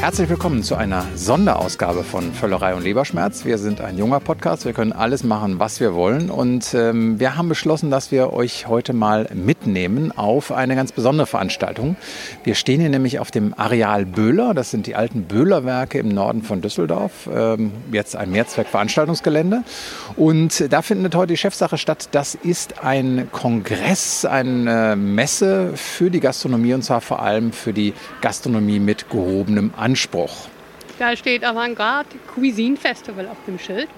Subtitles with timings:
[0.00, 3.44] Herzlich willkommen zu einer Sonderausgabe von Völlerei und Leberschmerz.
[3.44, 6.30] Wir sind ein junger Podcast, wir können alles machen, was wir wollen.
[6.30, 11.26] Und ähm, wir haben beschlossen, dass wir euch heute mal mitnehmen auf eine ganz besondere
[11.26, 11.96] Veranstaltung.
[12.44, 14.54] Wir stehen hier nämlich auf dem Areal Böhler.
[14.54, 17.28] Das sind die alten Böhlerwerke im Norden von Düsseldorf.
[17.30, 19.64] Ähm, jetzt ein Mehrzweckveranstaltungsgelände.
[20.16, 22.08] Und da findet heute die Chefsache statt.
[22.12, 27.92] Das ist ein Kongress, eine Messe für die Gastronomie und zwar vor allem für die
[28.22, 29.89] Gastronomie mit gehobenem Anspruch.
[29.90, 30.46] Anspruch.
[31.00, 33.88] Da steht Avantgarde Cuisine Festival auf dem Schild.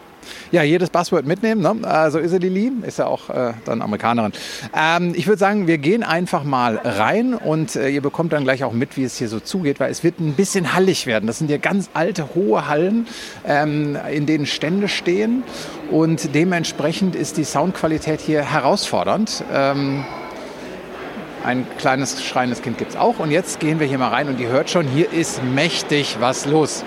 [0.53, 1.61] Ja, jedes Buzzword mitnehmen.
[1.61, 1.87] Ne?
[1.87, 4.33] Also ist er Lili, ist ja auch äh, dann Amerikanerin.
[4.75, 8.65] Ähm, ich würde sagen, wir gehen einfach mal rein und äh, ihr bekommt dann gleich
[8.65, 11.27] auch mit, wie es hier so zugeht, weil es wird ein bisschen hallig werden.
[11.27, 13.07] Das sind ja ganz alte, hohe Hallen,
[13.47, 15.43] ähm, in denen Stände stehen
[15.91, 19.45] und dementsprechend ist die Soundqualität hier herausfordernd.
[19.53, 20.05] Ähm,
[21.45, 23.19] ein kleines schreiendes Kind gibt es auch.
[23.19, 26.47] Und jetzt gehen wir hier mal rein und ihr hört schon, hier ist mächtig was
[26.47, 26.84] los.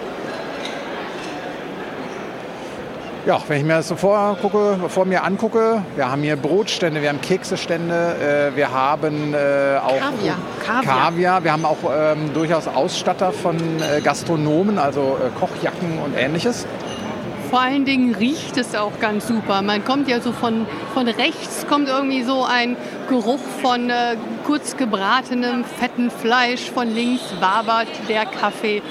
[3.25, 7.09] Ja, wenn ich mir das so vorgucke, vor mir angucke, wir haben hier Brotstände, wir
[7.09, 10.37] haben Keksestände, äh, wir haben äh, auch Kaviar.
[10.63, 10.95] Kaviar.
[10.95, 11.43] Kaviar.
[11.43, 16.67] Wir haben auch ähm, durchaus Ausstatter von äh, Gastronomen, also äh, Kochjacken und ähnliches.
[17.49, 19.61] Vor allen Dingen riecht es auch ganz super.
[19.61, 22.75] Man kommt ja so von, von rechts, kommt irgendwie so ein
[23.07, 26.71] Geruch von äh, kurz gebratenem, fetten Fleisch.
[26.71, 28.81] Von links wabert der Kaffee.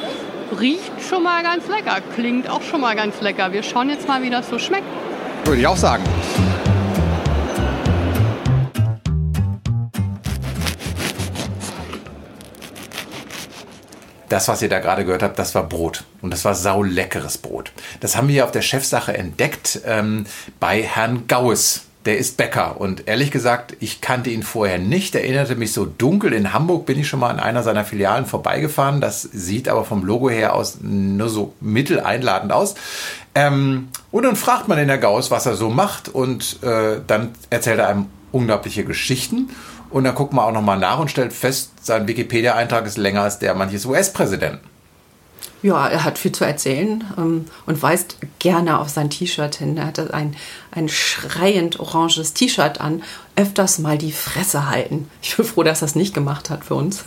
[0.61, 3.53] Riecht schon mal ganz lecker, klingt auch schon mal ganz lecker.
[3.53, 4.87] Wir schauen jetzt mal, wie das so schmeckt.
[5.45, 6.05] Würde ich auch sagen.
[14.29, 16.05] Das, was ihr da gerade gehört habt, das war Brot.
[16.23, 17.73] Und das war sauleckeres Brot.
[18.01, 20.27] Das haben wir auf der Chefsache entdeckt ähm,
[20.61, 21.83] bei Herrn Gaues.
[22.05, 22.81] Der ist Bäcker.
[22.81, 25.15] Und ehrlich gesagt, ich kannte ihn vorher nicht.
[25.15, 26.35] Erinnerte mich so dunkel.
[26.35, 29.01] In Hamburg bin ich schon mal an einer seiner Filialen vorbeigefahren.
[29.01, 32.75] Das sieht aber vom Logo her aus nur so mitteleinladend aus.
[33.35, 36.11] Ähm, und dann fragt man den Herr Gauss, was er so macht.
[36.11, 39.49] Und äh, dann erzählt er einem unglaubliche Geschichten.
[39.95, 43.39] Und dann guckt man auch nochmal nach und stellt fest, sein Wikipedia-Eintrag ist länger als
[43.39, 44.59] der manches US-Präsidenten.
[45.63, 49.77] Ja, er hat viel zu erzählen ähm, und weist gerne auf sein T-Shirt hin.
[49.77, 50.35] Er hatte ein,
[50.73, 53.05] ein schreiend oranges T-Shirt an,
[53.37, 55.09] öfters mal die Fresse halten.
[55.23, 57.05] Ich bin froh, dass er es nicht gemacht hat für uns.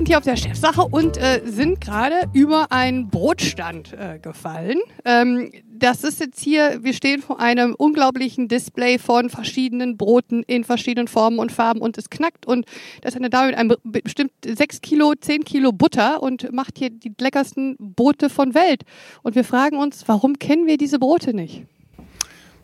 [0.00, 4.78] Sind hier auf der Chefsache und äh, sind gerade über einen Brotstand äh, gefallen.
[5.04, 10.64] Ähm, das ist jetzt hier, wir stehen vor einem unglaublichen Display von verschiedenen Broten in
[10.64, 12.64] verschiedenen Formen und Farben und es knackt und
[13.02, 16.88] da ist eine Dame mit einem bestimmt 6 Kilo, 10 Kilo Butter und macht hier
[16.88, 18.84] die leckersten Brote von Welt.
[19.22, 21.66] Und wir fragen uns, warum kennen wir diese Brote nicht?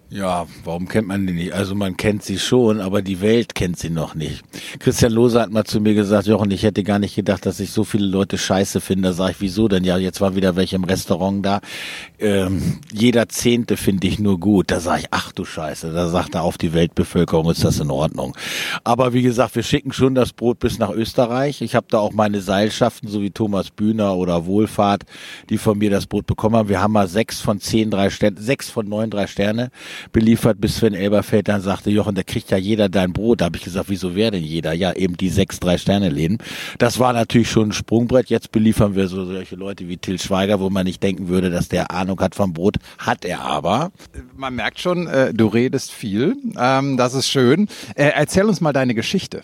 [0.09, 1.53] Ja, warum kennt man die nicht?
[1.53, 4.45] Also man kennt sie schon, aber die Welt kennt sie noch nicht.
[4.79, 7.71] Christian Lohse hat mal zu mir gesagt, Jochen, ich hätte gar nicht gedacht, dass ich
[7.71, 9.09] so viele Leute scheiße finde.
[9.09, 9.83] Da sage ich, wieso denn?
[9.83, 11.61] Ja, jetzt war wieder welche im Restaurant da.
[12.19, 14.71] Ähm, jeder Zehnte finde ich nur gut.
[14.71, 15.93] Da sage ich, ach du Scheiße.
[15.93, 18.37] Da sagt er, auf die Weltbevölkerung ist das in Ordnung.
[18.85, 21.61] Aber wie gesagt, wir schicken schon das Brot bis nach Österreich.
[21.61, 25.05] Ich habe da auch meine Seilschaften, so wie Thomas Bühner oder Wohlfahrt,
[25.51, 26.69] die von mir das Brot bekommen haben.
[26.69, 29.71] Wir haben mal sechs von zehn, drei Sterne, sechs von neun, drei Sterne
[30.13, 33.41] beliefert, bis Sven Elberfeld dann sagte, Jochen, da kriegt ja jeder dein Brot.
[33.41, 34.73] Da habe ich gesagt, wieso wäre denn jeder?
[34.73, 36.39] Ja, eben die sechs Drei-Sterne-Läden.
[36.79, 38.31] Das war natürlich schon ein Sprungbrett.
[38.31, 41.69] Jetzt beliefern wir so solche Leute wie Till Schweiger, wo man nicht denken würde, dass
[41.69, 42.77] der Ahnung hat vom Brot.
[42.99, 43.91] Hat er aber.
[44.37, 46.37] Man merkt schon, äh, du redest viel.
[46.59, 47.69] Ähm, das ist schön.
[47.95, 49.43] Äh, erzähl uns mal deine Geschichte.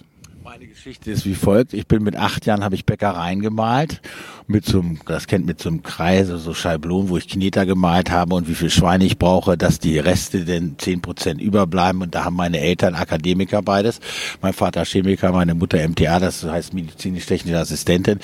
[0.62, 1.72] Meine Geschichte ist wie folgt.
[1.72, 4.00] Ich bin mit acht Jahren, habe ich Bäckereien gemalt
[4.46, 8.10] mit so einem, das kennt mit so einem Kreis, so Schablon, wo ich Kneter gemalt
[8.10, 12.02] habe und wie viel Schweine ich brauche, dass die Reste denn zehn Prozent überbleiben.
[12.02, 14.00] Und da haben meine Eltern Akademiker beides.
[14.40, 18.18] Mein Vater Chemiker, meine Mutter MTA, das heißt medizinisch-technische Assistentin.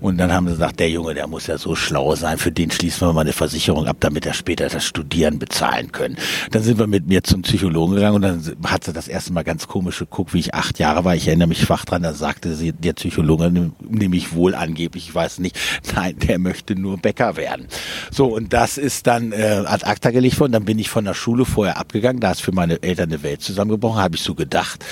[0.00, 2.70] Und dann haben sie gesagt, der Junge, der muss ja so schlau sein, für den
[2.70, 6.16] schließen wir mal eine Versicherung ab, damit er später das Studieren bezahlen können.
[6.50, 9.42] Dann sind wir mit mir zum Psychologen gegangen und dann hat sie das erste Mal
[9.42, 11.16] ganz komisch geguckt, wie ich acht Jahre war.
[11.16, 15.38] Ich erinnere mich schwach dran, da sagte sie, der Psychologe, nämlich wohl angeblich, ich weiß
[15.38, 15.58] nicht,
[15.94, 17.66] Nein, der möchte nur Bäcker werden.
[18.10, 20.52] So, und das ist dann äh, ad acta gelegt worden.
[20.52, 22.20] Dann bin ich von der Schule vorher abgegangen.
[22.20, 24.84] Da ist für meine Eltern eine Welt zusammengebrochen, habe ich so gedacht,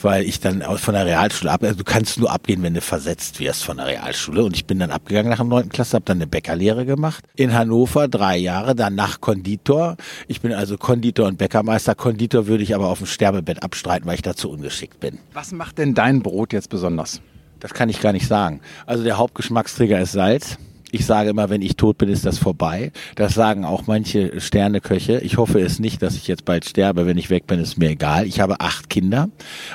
[0.00, 3.40] weil ich dann von der Realschule ab, also du kannst nur abgehen, wenn du versetzt
[3.40, 4.44] wirst von der Realschule.
[4.44, 7.24] Und ich bin dann abgegangen nach dem neunten Klasse, habe dann eine Bäckerlehre gemacht.
[7.34, 9.96] In Hannover drei Jahre, danach Konditor.
[10.28, 11.94] Ich bin also Konditor und Bäckermeister.
[11.94, 15.18] Konditor würde ich aber auf dem Sterbebett abstreiten, weil ich dazu ungeschickt bin.
[15.32, 17.20] Was macht denn dein Brot jetzt besonders?
[17.60, 18.60] Das kann ich gar nicht sagen.
[18.84, 20.58] Also der Hauptgeschmacksträger ist Salz.
[20.92, 22.92] Ich sage immer, wenn ich tot bin, ist das vorbei.
[23.16, 25.18] Das sagen auch manche Sterneköche.
[25.18, 27.06] Ich hoffe es nicht, dass ich jetzt bald sterbe.
[27.06, 28.26] Wenn ich weg bin, ist mir egal.
[28.26, 29.28] Ich habe acht Kinder,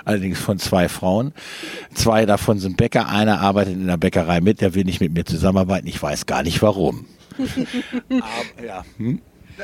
[0.05, 1.33] allerdings von zwei Frauen.
[1.93, 3.09] Zwei davon sind Bäcker.
[3.09, 4.61] Einer arbeitet in der Bäckerei mit.
[4.61, 5.87] Der will nicht mit mir zusammenarbeiten.
[5.87, 7.05] Ich weiß gar nicht warum.
[8.09, 8.85] Aber, ja.
[8.97, 9.21] Hm?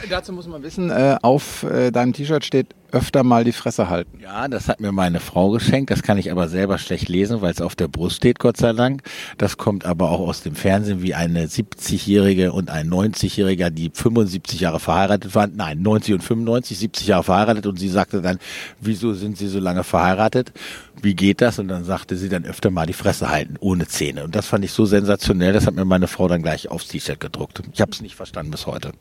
[0.10, 4.20] Dazu muss man wissen, äh, auf äh, deinem T-Shirt steht öfter mal die Fresse halten.
[4.22, 5.92] Ja, das hat mir meine Frau geschenkt.
[5.92, 8.74] Das kann ich aber selber schlecht lesen, weil es auf der Brust steht, Gott sei
[8.74, 9.02] Dank.
[9.38, 14.62] Das kommt aber auch aus dem Fernsehen, wie eine 70-Jährige und ein 90-Jähriger, die 75
[14.62, 15.54] Jahre verheiratet waren.
[15.56, 17.66] Nein, 90 und 95, 70 Jahre verheiratet.
[17.66, 18.40] Und sie sagte dann,
[18.80, 20.54] wieso sind sie so lange verheiratet?
[21.02, 21.60] Wie geht das?
[21.60, 24.24] Und dann sagte sie dann öfter mal die Fresse halten, ohne Zähne.
[24.24, 25.54] Und das fand ich so sensationell.
[25.54, 27.62] Das hat mir meine Frau dann gleich aufs T-Shirt gedruckt.
[27.74, 28.92] Ich habe es nicht verstanden bis heute.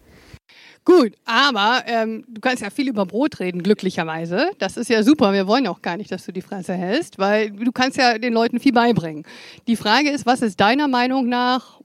[0.87, 4.53] Gut, aber ähm, du kannst ja viel über Brot reden, glücklicherweise.
[4.59, 5.33] Das ist ja super.
[5.33, 8.33] Wir wollen auch gar nicht, dass du die Fresse hältst, weil du kannst ja den
[8.33, 9.25] Leuten viel beibringen.
[9.67, 11.81] Die Frage ist, was ist deiner Meinung nach,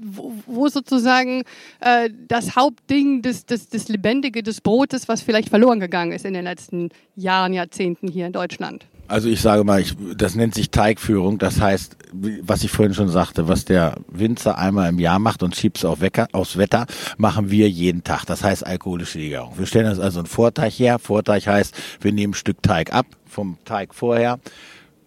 [0.00, 1.42] wo, wo sozusagen
[1.80, 6.32] äh, das Hauptding, des, des, das Lebendige des Brotes, was vielleicht verloren gegangen ist in
[6.32, 8.86] den letzten Jahren, Jahrzehnten hier in Deutschland?
[9.10, 11.38] Also ich sage mal, ich, das nennt sich Teigführung.
[11.38, 11.96] Das heißt,
[12.42, 15.84] was ich vorhin schon sagte, was der Winzer einmal im Jahr macht und schiebt es
[15.84, 16.86] auf Wecker, aufs Wetter,
[17.18, 18.24] machen wir jeden Tag.
[18.26, 19.58] Das heißt alkoholische Legierung.
[19.58, 21.00] Wir stellen uns also einen Vorteig her.
[21.00, 24.38] Vorteig heißt, wir nehmen ein Stück Teig ab vom Teig vorher,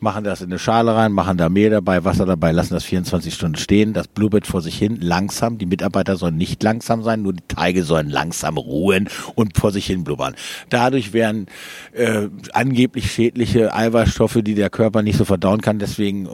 [0.03, 3.33] machen das in eine Schale rein, machen da Mehl dabei, Wasser dabei, lassen das 24
[3.33, 5.57] Stunden stehen, das blubbert vor sich hin, langsam.
[5.57, 9.87] Die Mitarbeiter sollen nicht langsam sein, nur die Teige sollen langsam ruhen und vor sich
[9.87, 10.35] hin blubbern.
[10.69, 11.47] Dadurch werden
[11.93, 16.27] äh, angeblich schädliche Eiweißstoffe, die der Körper nicht so verdauen kann, deswegen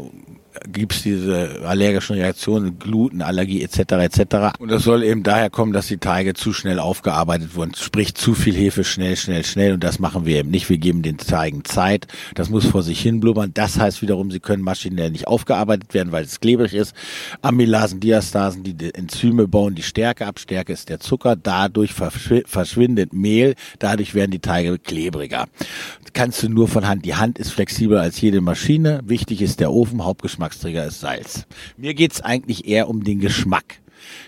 [0.67, 3.79] gibt es diese allergischen Reaktionen, Glutenallergie etc.
[3.79, 4.59] etc.
[4.59, 7.73] Und das soll eben daher kommen, dass die Teige zu schnell aufgearbeitet wurden.
[7.75, 9.73] Sprich zu viel Hefe schnell, schnell, schnell.
[9.73, 10.69] Und das machen wir eben nicht.
[10.69, 12.07] Wir geben den Teigen Zeit.
[12.35, 13.51] Das muss vor sich hin blubbern.
[13.53, 16.93] Das heißt wiederum, sie können maschinell nicht aufgearbeitet werden, weil es klebrig ist.
[17.41, 20.39] Amylasen, Diastasen, die, Enzyme bauen die Stärke ab.
[20.39, 21.35] Stärke ist der Zucker.
[21.35, 23.55] Dadurch verschwindet Mehl.
[23.79, 25.47] Dadurch werden die Teige klebriger.
[26.03, 27.05] Das kannst du nur von Hand.
[27.05, 29.01] Die Hand ist flexibler als jede Maschine.
[29.05, 31.45] Wichtig ist der Ofen, Hauptgeschmack Geschmacksträger ist Salz.
[31.77, 33.81] Mir geht's eigentlich eher um den Geschmack.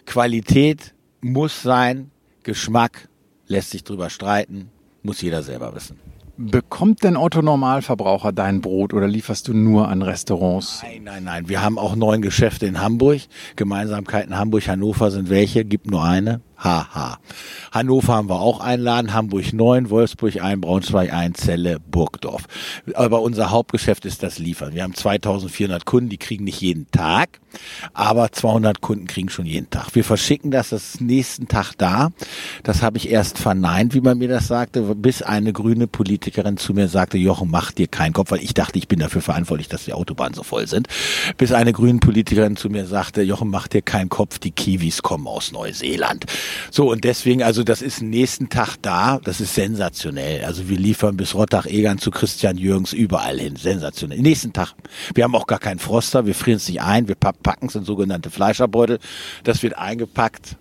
[0.06, 2.12] Qualität muss sein,
[2.44, 3.09] Geschmack
[3.47, 4.69] lässt sich drüber streiten,
[5.01, 6.00] muss jeder selber wissen.
[6.38, 10.81] Bekommt denn Otto Normalverbraucher dein Brot oder lieferst du nur an Restaurants?
[10.83, 11.50] Nein, nein, nein.
[11.50, 13.21] Wir haben auch neun Geschäfte in Hamburg.
[13.56, 15.65] Gemeinsamkeiten Hamburg, Hannover sind welche?
[15.65, 16.41] Gibt nur eine.
[16.63, 17.17] Haha.
[17.71, 22.43] Hannover haben wir auch einladen, Hamburg 9, Wolfsburg 1, Braunschweig 1, Celle, Burgdorf.
[22.93, 24.75] Aber unser Hauptgeschäft ist das Liefern.
[24.75, 27.39] Wir haben 2400 Kunden, die kriegen nicht jeden Tag,
[27.93, 29.95] aber 200 Kunden kriegen schon jeden Tag.
[29.95, 32.11] Wir verschicken das das nächsten Tag da.
[32.61, 36.73] Das habe ich erst verneint, wie man mir das sagte, bis eine grüne Politikerin zu
[36.73, 39.85] mir sagte, Jochen, mach dir keinen Kopf, weil ich dachte, ich bin dafür verantwortlich, dass
[39.85, 40.87] die Autobahnen so voll sind.
[41.37, 45.25] Bis eine grüne Politikerin zu mir sagte, Jochen, mach dir keinen Kopf, die Kiwis kommen
[45.25, 46.25] aus Neuseeland.
[46.69, 50.44] So, und deswegen, also das ist nächsten Tag da, das ist sensationell.
[50.45, 54.19] Also wir liefern bis Rottach-Egern zu Christian Jürgens überall hin, sensationell.
[54.19, 54.74] Nächsten Tag.
[55.13, 57.83] Wir haben auch gar keinen Froster, wir frieren es nicht ein, wir packen es in
[57.83, 59.00] sogenannte Fleischerbeutel.
[59.44, 60.57] Das wird eingepackt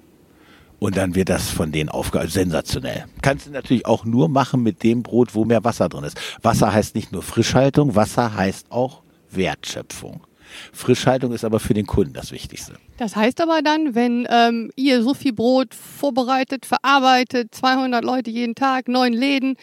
[0.81, 2.33] und dann wird das von denen aufgehalten.
[2.33, 3.05] Sensationell.
[3.23, 6.19] Kannst du natürlich auch nur machen mit dem Brot, wo mehr Wasser drin ist.
[6.43, 10.23] Wasser heißt nicht nur Frischhaltung, Wasser heißt auch Wertschöpfung.
[10.73, 12.75] Frischhaltung ist aber für den Kunden das Wichtigste.
[12.99, 18.54] Das heißt aber dann, wenn ähm, ihr so viel Brot vorbereitet, verarbeitet, 200 Leute jeden
[18.54, 19.57] Tag, neun Läden,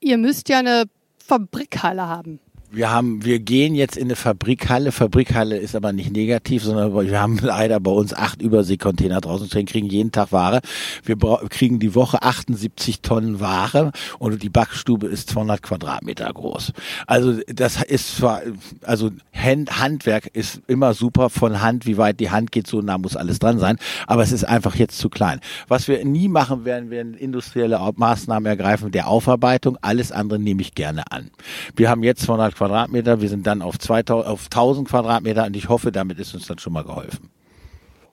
[0.00, 0.84] ihr müsst ja eine
[1.24, 2.40] Fabrikhalle haben
[2.72, 4.92] wir haben, wir gehen jetzt in eine Fabrikhalle.
[4.92, 9.66] Fabrikhalle ist aber nicht negativ, sondern wir haben leider bei uns acht Überseekontainer draußen stehen,
[9.66, 10.60] kriegen jeden Tag Ware.
[11.04, 11.16] Wir
[11.50, 16.72] kriegen die Woche 78 Tonnen Ware und die Backstube ist 200 Quadratmeter groß.
[17.06, 18.40] Also das ist zwar,
[18.82, 23.16] also Handwerk ist immer super von Hand, wie weit die Hand geht, so nah muss
[23.16, 23.76] alles dran sein,
[24.06, 25.40] aber es ist einfach jetzt zu klein.
[25.68, 29.76] Was wir nie machen werden, werden industrielle Maßnahmen ergreifen der Aufarbeitung.
[29.82, 31.30] Alles andere nehme ich gerne an.
[31.76, 33.20] Wir haben jetzt 200 Quadratmeter.
[33.20, 36.58] Wir sind dann auf, 2000, auf 1000 Quadratmeter und ich hoffe, damit ist uns dann
[36.58, 37.30] schon mal geholfen.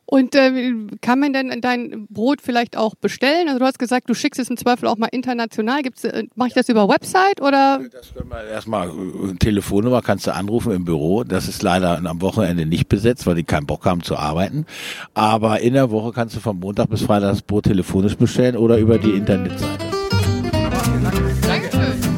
[0.07, 3.47] Und äh, kann man denn dein Brot vielleicht auch bestellen?
[3.47, 5.83] Also du hast gesagt, du schickst es im Zweifel auch mal international.
[5.83, 7.79] Gibt's, äh, mache ich das über Website oder?
[7.91, 11.23] Das können wir erstmal äh, Telefonnummer kannst du anrufen im Büro.
[11.23, 14.65] Das ist leider am Wochenende nicht besetzt, weil die keinen Bock haben zu arbeiten.
[15.13, 18.79] Aber in der Woche kannst du von Montag bis Freitag das Brot telefonisch bestellen oder
[18.79, 19.89] über die Internetseite.
[21.61, 22.08] ¿Qué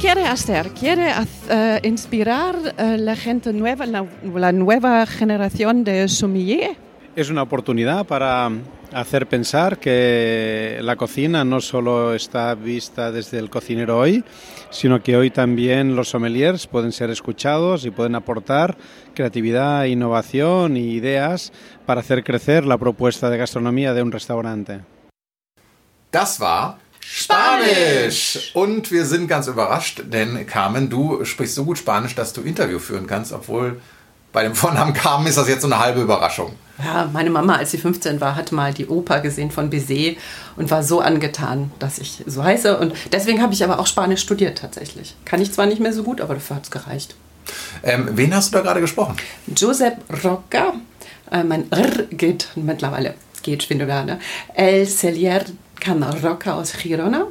[0.00, 0.70] quiere hacer?
[0.70, 6.76] ¿Quiere uh, inspirar uh, la gente nueva, la, la, nueva generación de sommelier?
[7.14, 8.50] Es una oportunidad para
[8.92, 14.24] hacer pensar que la cocina no solo está vista desde el cocinero hoy,
[14.70, 18.78] sino que hoy también los sommeliers pueden ser escuchados y pueden aportar
[19.14, 21.52] creatividad, innovación y ideas
[21.84, 24.80] para hacer crecer la propuesta de gastronomía de un restaurante.
[26.10, 28.52] Das war Spanisch!
[28.54, 32.78] Und wir sind ganz überrascht, denn Carmen, du sprichst so gut Spanisch, dass du Interview
[32.78, 33.80] führen kannst, obwohl
[34.32, 36.54] bei dem Vornamen Carmen ist das jetzt so eine halbe Überraschung.
[36.78, 40.18] Ja, meine Mama, als sie 15 war, hat mal die Oper gesehen von Bizet
[40.56, 42.78] und war so angetan, dass ich so heiße.
[42.78, 45.16] Und deswegen habe ich aber auch Spanisch studiert tatsächlich.
[45.24, 47.16] Kann ich zwar nicht mehr so gut, aber dafür hat es gereicht.
[47.82, 49.16] Ähm, wen hast du da gerade gesprochen?
[49.56, 50.74] Josep Roca,
[51.32, 54.20] äh, mein R geht mittlerweile, geht schwindeler, ne?
[54.54, 55.44] El Celier
[55.80, 57.26] Can Roca aus Girona.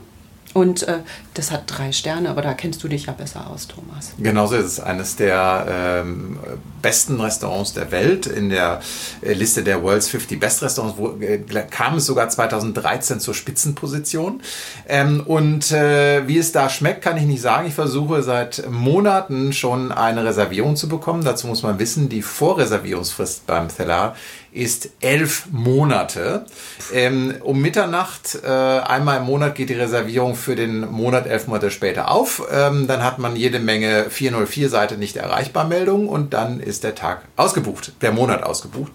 [0.53, 0.99] Und äh,
[1.35, 4.13] das hat drei Sterne, aber da kennst du dich ja besser aus, Thomas.
[4.17, 6.39] Genauso ist es eines der ähm,
[6.81, 8.25] besten Restaurants der Welt.
[8.25, 8.81] In der
[9.21, 11.37] äh, Liste der World's 50 Best Restaurants wo, äh,
[11.69, 14.41] kam es sogar 2013 zur Spitzenposition.
[14.87, 17.67] Ähm, und äh, wie es da schmeckt, kann ich nicht sagen.
[17.67, 21.23] Ich versuche seit Monaten schon eine Reservierung zu bekommen.
[21.23, 24.15] Dazu muss man wissen, die Vorreservierungsfrist beim Teller
[24.51, 26.45] ist elf Monate.
[26.93, 31.71] Ähm, um Mitternacht, äh, einmal im Monat geht die Reservierung für den Monat elf Monate
[31.71, 32.43] später auf.
[32.51, 37.21] Ähm, dann hat man jede Menge 404-Seite nicht erreichbar Meldungen und dann ist der Tag
[37.35, 38.91] ausgebucht, der Monat ausgebucht.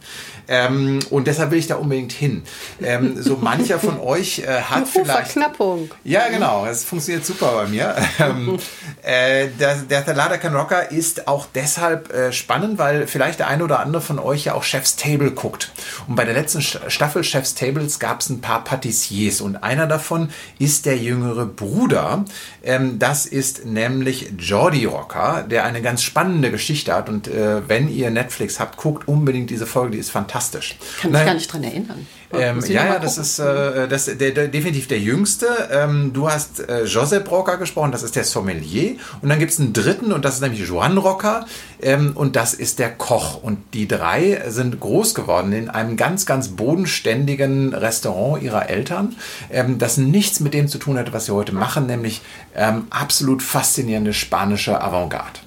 [0.46, 2.42] Ähm, und deshalb will ich da unbedingt hin.
[2.82, 5.32] Ähm, so mancher von euch äh, hat vielleicht...
[5.32, 5.90] Verknappung.
[6.04, 6.66] Ja, genau.
[6.66, 7.94] Es funktioniert super bei mir.
[8.20, 8.58] Ähm,
[9.02, 13.64] äh, der, der Thalada Can Rocker ist auch deshalb äh, spannend, weil vielleicht der eine
[13.64, 15.72] oder andere von euch ja auch Chef's Table guckt.
[16.08, 20.30] Und bei der letzten Staffel Chef's Tables gab es ein paar Patissiers und einer davon
[20.58, 22.24] ist der jüngere Bruder.
[22.62, 27.10] Ähm, das ist nämlich Jordi Rocker, der eine ganz spannende Geschichte hat.
[27.10, 30.76] Und äh, wenn ihr Netflix habt, guckt unbedingt diese Folge, die ist fantastisch.
[31.02, 32.06] Kann mich gar nicht dran erinnern.
[32.38, 35.46] Ähm, ja, ja, das ist äh, das, der, der, definitiv der Jüngste.
[35.70, 38.96] Ähm, du hast äh, Josep Rocker gesprochen, das ist der Sommelier.
[39.22, 41.46] Und dann gibt es einen dritten und das ist nämlich Joan Rocker
[41.82, 43.42] ähm, und das ist der Koch.
[43.42, 49.16] Und die drei sind groß geworden in einem ganz, ganz bodenständigen Restaurant ihrer Eltern,
[49.50, 52.22] ähm, das nichts mit dem zu tun hat, was sie heute machen, nämlich
[52.54, 55.40] ähm, absolut faszinierende spanische Avantgarde.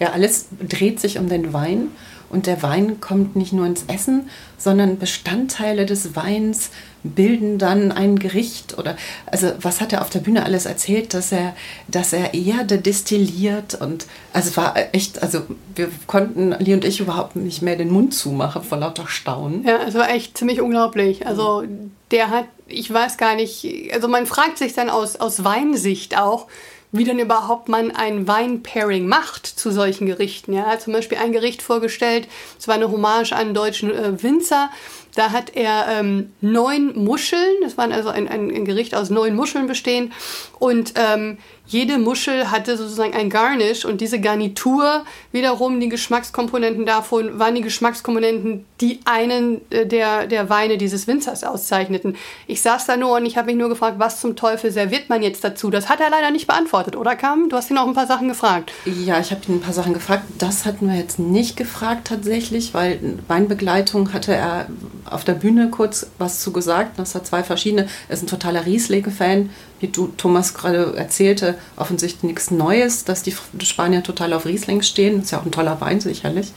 [0.00, 1.88] Ja, alles dreht sich um den Wein
[2.32, 6.70] und der Wein kommt nicht nur ins Essen, sondern Bestandteile des Weins
[7.04, 8.96] bilden dann ein Gericht oder
[9.26, 11.54] also was hat er auf der Bühne alles erzählt, dass er
[11.88, 15.42] dass er Erde destilliert und also es war echt also
[15.74, 19.64] wir konnten Lee und ich überhaupt nicht mehr den Mund zumachen vor lauter Staunen.
[19.64, 21.26] Ja, es war echt ziemlich unglaublich.
[21.26, 21.64] Also
[22.12, 26.46] der hat, ich weiß gar nicht, also man fragt sich dann aus, aus Weinsicht auch,
[26.92, 30.52] wie denn überhaupt man ein Wein-Pairing macht zu solchen Gerichten.
[30.52, 33.90] Ja, er hat zum Beispiel ein Gericht vorgestellt, es war eine Hommage an einen deutschen
[33.90, 34.70] äh, Winzer.
[35.14, 39.34] Da hat er ähm, neun Muscheln, das waren also ein, ein, ein Gericht aus neun
[39.34, 40.12] Muscheln bestehend
[40.58, 41.38] und ähm,
[41.72, 47.62] jede Muschel hatte sozusagen ein Garnish und diese Garnitur wiederum die Geschmackskomponenten davon waren die
[47.62, 52.16] Geschmackskomponenten, die einen äh, der, der Weine dieses Winzers auszeichneten.
[52.46, 55.22] Ich saß da nur und ich habe mich nur gefragt, was zum Teufel serviert man
[55.22, 55.70] jetzt dazu?
[55.70, 57.48] Das hat er leider nicht beantwortet, oder Kam?
[57.48, 58.72] Du hast ihn auch ein paar Sachen gefragt.
[58.84, 60.24] Ja, ich habe ihn ein paar Sachen gefragt.
[60.38, 64.66] Das hatten wir jetzt nicht gefragt tatsächlich, weil Weinbegleitung hatte er
[65.08, 66.98] auf der Bühne kurz was zu gesagt.
[66.98, 67.88] Das hat zwei verschiedene.
[68.08, 69.50] Er ist ein totaler Riesling-Fan,
[69.82, 71.58] wie du, Thomas gerade erzählte.
[71.76, 75.22] Offensichtlich nichts Neues, dass die Spanier total auf Riesling stehen.
[75.22, 76.52] Ist ja auch ein toller Wein, sicherlich.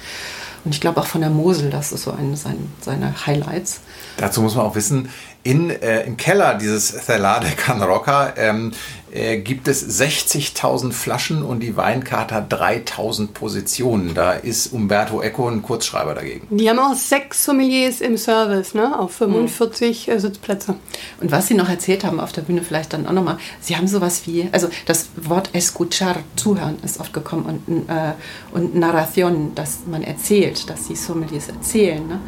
[0.65, 3.81] Und ich glaube auch von der Mosel, das ist so eine sein, seiner Highlights.
[4.17, 5.10] Dazu muss man auch wissen,
[5.45, 8.72] in, äh, im Keller dieses Celar de Can Roca ähm,
[9.12, 14.15] äh, gibt es 60.000 Flaschen und die Weinkarte hat 3.000 Positionen.
[14.15, 16.48] Da ist Umberto Eco ein Kurzschreiber dagegen.
[16.50, 18.98] Die haben auch sechs Sommeliers im Service, ne?
[18.98, 20.75] Auf 45 äh, Sitzplätze.
[21.22, 23.88] Und was Sie noch erzählt haben auf der Bühne, vielleicht dann auch nochmal, Sie haben
[23.88, 28.13] sowas wie, also das Wort escuchar, zuhören, ist oft gekommen und, äh,
[28.51, 32.08] und Narration, dass man erzählt, dass die Sommeliers erzählen.
[32.08, 32.20] Ne?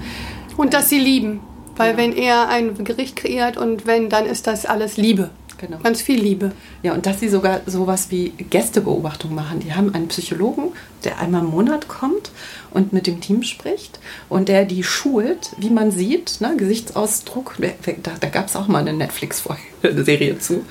[0.57, 1.39] Und dass sie lieben.
[1.75, 5.29] Weil wenn er ein Gericht kreiert und wenn, dann ist das alles Liebe.
[5.59, 5.77] Genau.
[5.81, 6.51] Ganz viel Liebe.
[6.83, 9.59] Ja, und dass sie sogar sowas wie Gästebeobachtung machen.
[9.59, 10.71] Die haben einen Psychologen,
[11.03, 12.31] der einmal im Monat kommt
[12.71, 17.55] und mit dem Team spricht und der die schult, wie man sieht, ne, Gesichtsausdruck.
[18.03, 20.63] Da, da gab es auch mal eine Netflix-Serie zu.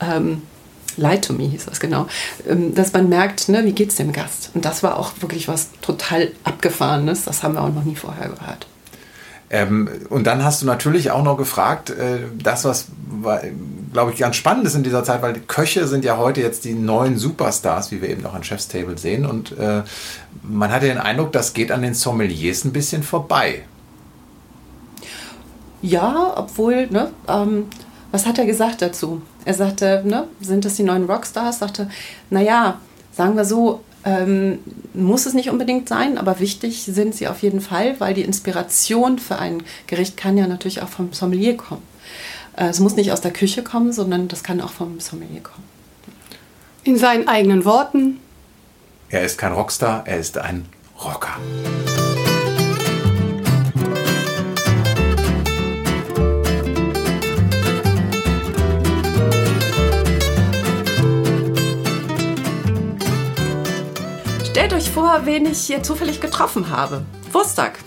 [0.00, 0.42] Ähm,
[0.98, 2.06] Lie to Me hieß das genau,
[2.48, 4.50] ähm, dass man merkt, ne, wie geht's dem Gast.
[4.54, 7.24] Und das war auch wirklich was total abgefahrenes.
[7.24, 8.66] Das haben wir auch noch nie vorher gehört.
[9.50, 12.88] Ähm, und dann hast du natürlich auch noch gefragt, äh, das, was,
[13.92, 16.64] glaube ich, ganz spannend ist in dieser Zeit, weil die Köche sind ja heute jetzt
[16.64, 19.24] die neuen Superstars, wie wir eben auch an Chef's Table sehen.
[19.24, 19.82] Und äh,
[20.42, 23.62] man hatte den Eindruck, das geht an den Sommeliers ein bisschen vorbei.
[25.80, 27.66] Ja, obwohl, ne, ähm,
[28.10, 29.22] was hat er gesagt dazu?
[29.44, 31.58] Er sagte, ne, sind das die neuen Rockstars?
[31.58, 31.90] Sagte,
[32.30, 32.80] naja,
[33.12, 34.60] sagen wir so, ähm,
[34.94, 39.18] muss es nicht unbedingt sein, aber wichtig sind sie auf jeden Fall, weil die Inspiration
[39.18, 41.82] für ein Gericht kann ja natürlich auch vom Sommelier kommen.
[42.56, 45.64] Äh, es muss nicht aus der Küche kommen, sondern das kann auch vom Sommelier kommen.
[46.84, 48.20] In seinen eigenen Worten.
[49.10, 50.66] Er ist kein Rockstar, er ist ein
[51.02, 51.36] Rocker.
[64.58, 67.04] Stellt euch vor, wen ich hier zufällig getroffen habe.
[67.30, 67.78] Wustak.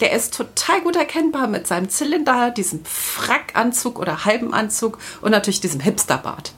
[0.00, 5.60] Der ist total gut erkennbar mit seinem Zylinder, diesem Frackanzug oder halben Anzug und natürlich
[5.60, 6.54] diesem Hipsterbart.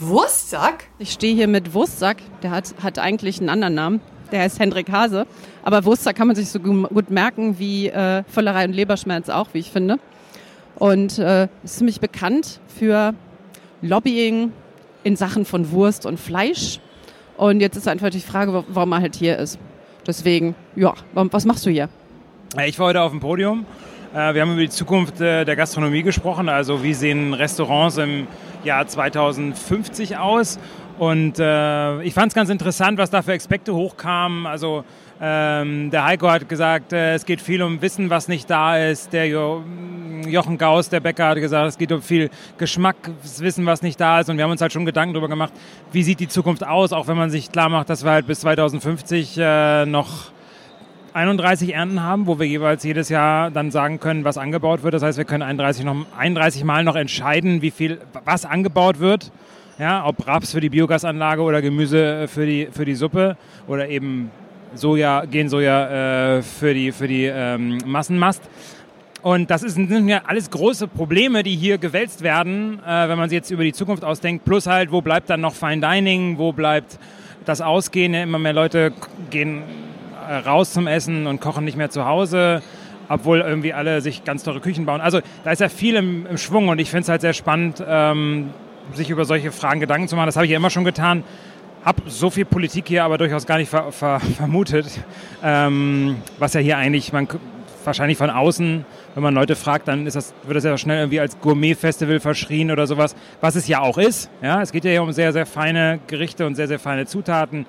[0.00, 0.88] Wurstsack?
[0.98, 2.16] Ich stehe hier mit Wurstsack.
[2.42, 4.00] Der hat, hat eigentlich einen anderen Namen.
[4.32, 5.28] Der heißt Hendrik Hase.
[5.62, 9.60] Aber Wurstsack kann man sich so gut merken wie äh, Völlerei und Leberschmerz auch, wie
[9.60, 10.00] ich finde.
[10.74, 13.14] Und äh, ist ziemlich bekannt für
[13.82, 14.50] Lobbying
[15.04, 16.80] in Sachen von Wurst und Fleisch.
[17.36, 19.58] Und jetzt ist einfach die Frage, warum er halt hier ist.
[20.06, 21.88] Deswegen, ja, was machst du hier?
[22.64, 23.66] Ich war heute auf dem Podium.
[24.14, 26.48] Äh, wir haben über die Zukunft äh, der Gastronomie gesprochen.
[26.48, 28.26] Also wie sehen Restaurants im
[28.64, 30.58] Jahr 2050 aus?
[30.98, 34.46] Und äh, ich fand es ganz interessant, was da für Aspekte hochkamen.
[34.46, 34.84] Also
[35.20, 39.12] ähm, der Heiko hat gesagt, äh, es geht viel um Wissen, was nicht da ist.
[39.12, 39.62] Der jo
[40.26, 44.28] Jochen Gauss, der Bäcker, hat gesagt, es geht um viel Geschmackswissen, was nicht da ist.
[44.28, 45.52] Und wir haben uns halt schon Gedanken darüber gemacht,
[45.92, 48.40] wie sieht die Zukunft aus, auch wenn man sich klar macht, dass wir halt bis
[48.40, 50.32] 2050 äh, noch
[51.14, 54.92] 31 Ernten haben, wo wir jeweils jedes Jahr dann sagen können, was angebaut wird.
[54.92, 59.32] Das heißt, wir können 31, noch, 31 Mal noch entscheiden, wie viel, was angebaut wird.
[59.78, 64.30] Ja, ob Raps für die Biogasanlage oder Gemüse für die, für die Suppe oder eben
[64.76, 68.42] Soja, Gensoja äh, für die, für die ähm, Massenmast.
[69.22, 73.36] Und das sind ja alles große Probleme, die hier gewälzt werden, äh, wenn man sich
[73.36, 74.44] jetzt über die Zukunft ausdenkt.
[74.44, 76.98] Plus halt, wo bleibt dann noch Fine Dining, wo bleibt
[77.44, 78.14] das Ausgehen?
[78.14, 78.92] Immer mehr Leute
[79.30, 79.62] gehen
[80.28, 82.62] äh, raus zum Essen und kochen nicht mehr zu Hause,
[83.08, 85.00] obwohl irgendwie alle sich ganz teure Küchen bauen.
[85.00, 87.82] Also da ist ja viel im, im Schwung und ich finde es halt sehr spannend,
[87.84, 88.50] ähm,
[88.92, 90.26] sich über solche Fragen Gedanken zu machen.
[90.26, 91.24] Das habe ich ja immer schon getan
[91.86, 94.86] habe so viel Politik hier aber durchaus gar nicht ver ver vermutet,
[95.42, 97.28] ähm, was ja hier eigentlich, man
[97.84, 101.20] wahrscheinlich von außen, wenn man Leute fragt, dann ist das, wird das ja schnell irgendwie
[101.20, 104.28] als Gourmet-Festival verschrien oder sowas, was es ja auch ist.
[104.42, 107.64] Ja, es geht ja hier um sehr, sehr feine Gerichte und sehr, sehr feine Zutaten,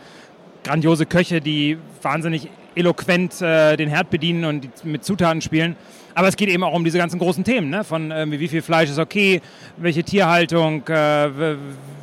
[0.63, 5.75] grandiose Köche, die wahnsinnig eloquent äh, den Herd bedienen und mit Zutaten spielen.
[6.15, 7.83] Aber es geht eben auch um diese ganzen großen Themen, ne?
[7.83, 9.41] von äh, wie viel Fleisch ist okay,
[9.77, 11.29] welche Tierhaltung, äh,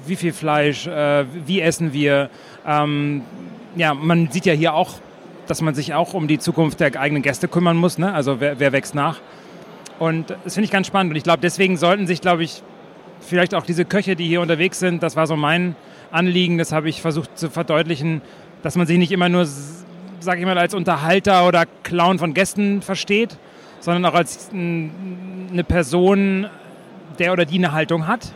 [0.07, 2.31] wie viel Fleisch, äh, wie essen wir.
[2.67, 3.23] Ähm,
[3.77, 4.95] ja, man sieht ja hier auch,
[5.47, 7.99] dass man sich auch um die Zukunft der eigenen Gäste kümmern muss.
[7.99, 8.13] Ne?
[8.13, 9.21] Also wer, wer wächst nach?
[9.99, 11.13] Und das finde ich ganz spannend.
[11.13, 12.63] Und ich glaube, deswegen sollten sich, glaube ich,
[13.21, 15.77] vielleicht auch diese Köche, die hier unterwegs sind, das war so mein
[16.11, 18.23] Anliegen, das habe ich versucht zu verdeutlichen,
[18.63, 19.47] dass man sich nicht immer nur,
[20.25, 23.37] sage ich mal, als Unterhalter oder Clown von Gästen versteht,
[23.81, 26.47] sondern auch als eine Person,
[27.19, 28.33] der oder die eine Haltung hat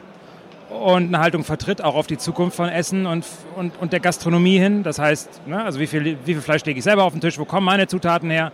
[0.70, 3.24] und eine Haltung vertritt, auch auf die Zukunft von Essen und,
[3.56, 4.82] und, und der Gastronomie hin.
[4.82, 7.38] Das heißt, ne, also wie viel, wie viel Fleisch lege ich selber auf den Tisch,
[7.38, 8.52] wo kommen meine Zutaten her?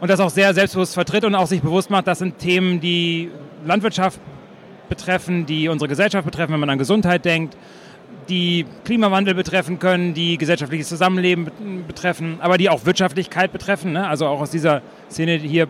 [0.00, 3.30] Und das auch sehr selbstbewusst vertritt und auch sich bewusst macht, das sind Themen, die
[3.64, 4.18] Landwirtschaft
[4.88, 7.56] betreffen, die unsere Gesellschaft betreffen, wenn man an Gesundheit denkt,
[8.28, 11.50] die Klimawandel betreffen können, die gesellschaftliches Zusammenleben
[11.86, 13.92] betreffen, aber die auch Wirtschaftlichkeit betreffen.
[13.92, 14.06] Ne?
[14.06, 15.68] Also auch aus dieser Szene hier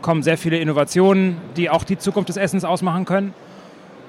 [0.00, 3.34] kommen sehr viele Innovationen, die auch die Zukunft des Essens ausmachen können.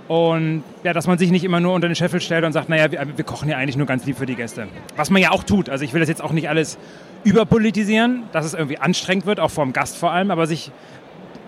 [0.08, 2.92] Und ja, dass man sich nicht immer nur unter den Scheffel stellt und sagt, naja,
[2.92, 4.68] wir, wir kochen ja eigentlich nur ganz lieb für die Gäste.
[4.98, 5.70] Was man ja auch tut.
[5.70, 6.78] Also ich will das jetzt auch nicht alles
[7.24, 10.72] überpolitisieren, dass es irgendwie anstrengend wird, auch vor dem Gast vor allem, aber sich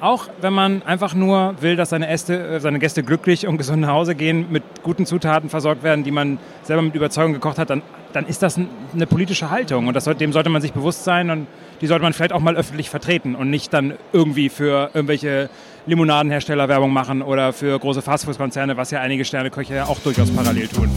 [0.02, 3.82] auch wenn man einfach nur will, dass seine, Äste, äh, seine Gäste glücklich und gesund
[3.82, 7.70] nach Hause gehen, mit guten Zutaten versorgt werden, die man selber mit Überzeugung gekocht hat,
[7.70, 7.82] dann,
[8.14, 9.88] dann ist das eine politische Haltung.
[9.88, 11.48] Und das, dem sollte man sich bewusst sein und
[11.82, 15.50] die sollte man vielleicht auch mal öffentlich vertreten und nicht dann irgendwie für irgendwelche
[15.86, 20.68] Limonadenhersteller Werbung machen oder für große Fastfood-Konzerne, was ja einige Sterneköche ja auch durchaus parallel
[20.68, 20.90] tun.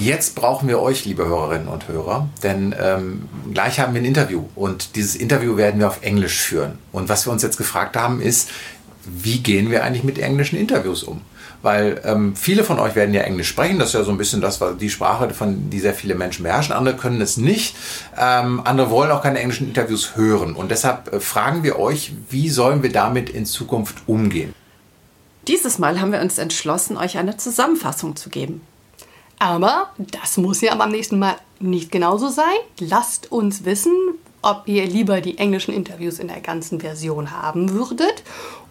[0.00, 4.44] Jetzt brauchen wir euch, liebe Hörerinnen und Hörer, denn ähm, gleich haben wir ein Interview
[4.54, 6.78] und dieses Interview werden wir auf Englisch führen.
[6.90, 8.48] Und was wir uns jetzt gefragt haben, ist,
[9.04, 11.20] wie gehen wir eigentlich mit englischen Interviews um?
[11.60, 14.40] Weil ähm, viele von euch werden ja Englisch sprechen, das ist ja so ein bisschen
[14.40, 16.74] das, was die Sprache, von die sehr viele Menschen beherrschen.
[16.74, 17.76] Andere können es nicht.
[18.18, 20.56] Ähm, andere wollen auch keine englischen Interviews hören.
[20.56, 24.54] Und deshalb äh, fragen wir euch, wie sollen wir damit in Zukunft umgehen?
[25.46, 28.62] Dieses Mal haben wir uns entschlossen, euch eine Zusammenfassung zu geben.
[29.40, 32.44] Aber das muss ja beim nächsten Mal nicht genauso sein.
[32.78, 33.94] Lasst uns wissen,
[34.42, 38.22] ob ihr lieber die englischen Interviews in der ganzen Version haben würdet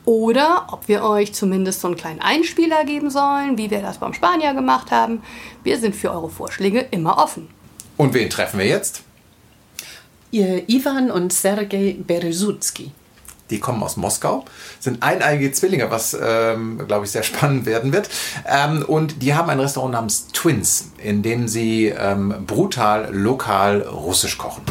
[0.05, 4.13] oder ob wir euch zumindest so einen kleinen Einspieler geben sollen, wie wir das beim
[4.13, 5.23] Spanier gemacht haben.
[5.63, 7.49] Wir sind für eure Vorschläge immer offen.
[7.97, 9.01] Und wen treffen wir jetzt?
[10.29, 12.91] Ihr Ivan und Sergei Berezutski.
[13.49, 14.45] Die kommen aus Moskau,
[14.79, 18.09] sind eineigige Zwillinge, was, ähm, glaube ich, sehr spannend werden wird.
[18.45, 24.37] Ähm, und die haben ein Restaurant namens Twins, in dem sie ähm, brutal lokal russisch
[24.37, 24.63] kochen.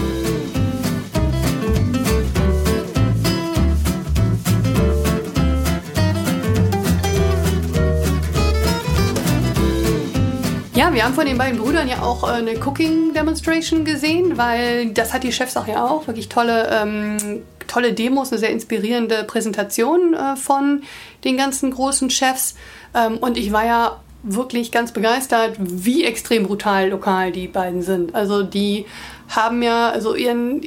[10.98, 15.12] Wir haben von den beiden Brüdern ja auch äh, eine Cooking Demonstration gesehen, weil das
[15.14, 16.08] hat die Chefsache ja auch.
[16.08, 20.82] Wirklich tolle, ähm, tolle Demos, eine sehr inspirierende Präsentation äh, von
[21.22, 22.56] den ganzen großen Chefs.
[22.96, 28.16] Ähm, und ich war ja wirklich ganz begeistert, wie extrem brutal lokal die beiden sind.
[28.16, 28.84] Also die
[29.28, 30.62] haben ja also ihren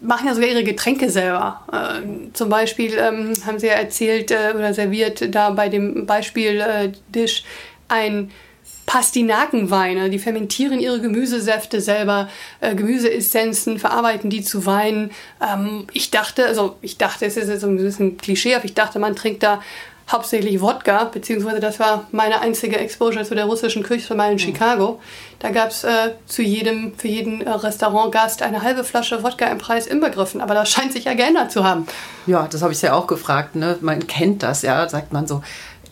[0.00, 1.62] machen ja sogar ihre Getränke selber.
[1.72, 7.40] Äh, zum Beispiel ähm, haben sie ja erzählt äh, oder serviert da bei dem Beispiel-Dish
[7.40, 8.30] äh, ein
[8.86, 10.10] Pastinakenweine.
[10.10, 12.28] Die fermentieren ihre Gemüsesäfte selber,
[12.60, 15.10] äh, Gemüseessenzen, verarbeiten die zu Wein.
[15.40, 18.98] Ähm, ich dachte, also ich dachte, es ist jetzt so ein bisschen klischeehaft, ich dachte,
[18.98, 19.60] man trinkt da
[20.10, 24.38] hauptsächlich Wodka, beziehungsweise das war meine einzige Exposure zu der russischen Küche mal in mhm.
[24.38, 25.00] Chicago.
[25.38, 29.58] Da gab es äh, zu jedem, für jeden äh, Restaurantgast eine halbe Flasche Wodka im
[29.58, 30.40] Preis inbegriffen.
[30.40, 31.86] Aber das scheint sich ja geändert zu haben.
[32.26, 33.56] Ja, das habe ich ja auch gefragt.
[33.56, 33.78] Ne?
[33.80, 35.42] Man kennt das, ja, sagt man so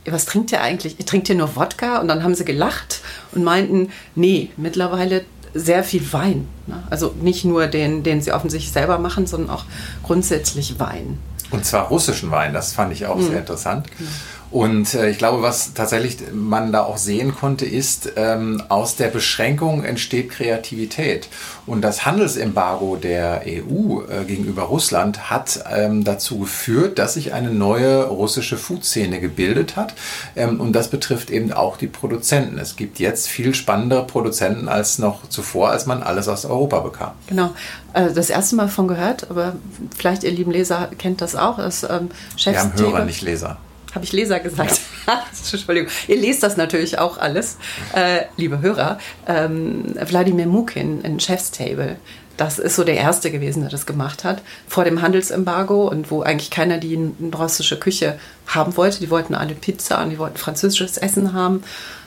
[0.06, 0.98] was trinkt ihr eigentlich?
[0.98, 1.98] Ihr trinkt ihr nur Wodka?
[1.98, 3.00] Und dann haben sie gelacht
[3.32, 6.48] und meinten, nee, mittlerweile sehr viel Wein.
[6.66, 6.82] Ne?
[6.90, 9.64] Also nicht nur den, den sie offensichtlich selber machen, sondern auch
[10.02, 11.18] grundsätzlich Wein.
[11.50, 13.26] Und zwar russischen Wein, das fand ich auch mhm.
[13.26, 13.88] sehr interessant.
[13.98, 14.10] Genau.
[14.50, 19.06] Und äh, ich glaube, was tatsächlich man da auch sehen konnte, ist, ähm, aus der
[19.06, 21.28] Beschränkung entsteht Kreativität.
[21.66, 27.50] Und das Handelsembargo der EU äh, gegenüber Russland hat ähm, dazu geführt, dass sich eine
[27.50, 29.94] neue russische Foodszene gebildet hat.
[30.34, 32.58] Ähm, und das betrifft eben auch die Produzenten.
[32.58, 37.12] Es gibt jetzt viel spannendere Produzenten als noch zuvor, als man alles aus Europa bekam.
[37.28, 37.50] Genau.
[37.92, 39.54] Also das erste Mal von gehört, aber
[39.96, 41.58] vielleicht ihr lieben Leser kennt das auch.
[41.58, 43.58] Das ähm, Wir haben Hörer, nicht Leser.
[43.94, 44.80] Habe ich Leser gesagt?
[45.06, 45.24] Ja.
[45.52, 45.90] Entschuldigung.
[46.08, 47.56] Ihr lest das natürlich auch alles,
[47.94, 48.98] äh, liebe Hörer.
[49.26, 51.96] Ähm, Wladimir Mukin in Chef's Table.
[52.36, 56.22] Das ist so der Erste gewesen, der das gemacht hat, vor dem Handelsembargo und wo
[56.22, 56.98] eigentlich keiner die
[57.34, 59.00] russische Küche haben wollte.
[59.00, 61.62] Die wollten alle Pizza und die wollten französisches Essen haben.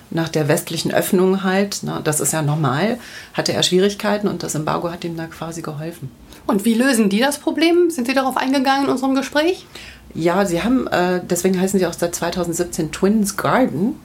[0.09, 2.97] Nach der westlichen Öffnung halt, na, das ist ja normal,
[3.33, 6.09] hatte er Schwierigkeiten und das Embargo hat ihm da quasi geholfen.
[6.45, 7.89] Und wie lösen die das Problem?
[7.89, 9.65] Sind Sie darauf eingegangen in unserem Gespräch?
[10.13, 13.99] Ja, sie haben, äh, deswegen heißen sie auch seit 2017 Twins Garden.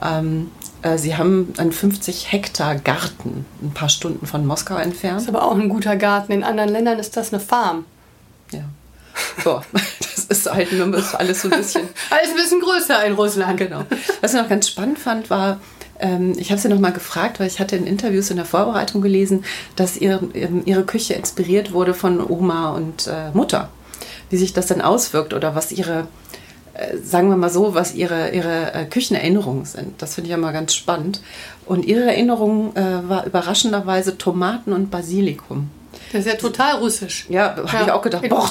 [0.00, 0.50] Ähm,
[0.82, 5.16] äh, sie haben einen 50 Hektar Garten, ein paar Stunden von Moskau entfernt.
[5.16, 6.32] Das ist aber auch ein guter Garten.
[6.32, 7.84] In anderen Ländern ist das eine Farm.
[8.52, 8.60] Ja.
[9.42, 9.64] Boah,
[9.98, 11.88] das ist halt nur alles so ein bisschen.
[12.10, 13.58] alles ein bisschen größer in Russland.
[13.58, 13.84] Genau.
[14.20, 15.60] Was ich noch ganz spannend fand, war,
[16.36, 19.44] ich habe sie noch mal gefragt, weil ich hatte in Interviews in der Vorbereitung gelesen,
[19.74, 20.20] dass ihre,
[20.64, 23.70] ihre Küche inspiriert wurde von Oma und äh, Mutter
[24.30, 26.08] wie sich das dann auswirkt oder was ihre,
[26.74, 30.00] äh, sagen wir mal so, was ihre, ihre äh, Küchenerinnerungen sind.
[30.02, 31.22] Das finde ich ja mal ganz spannend.
[31.66, 35.70] Und ihre Erinnerung äh, war überraschenderweise Tomaten und Basilikum.
[36.12, 37.26] Das ist ja total russisch.
[37.28, 37.82] Ja, habe ja.
[37.84, 38.50] ich auch gedacht, boah,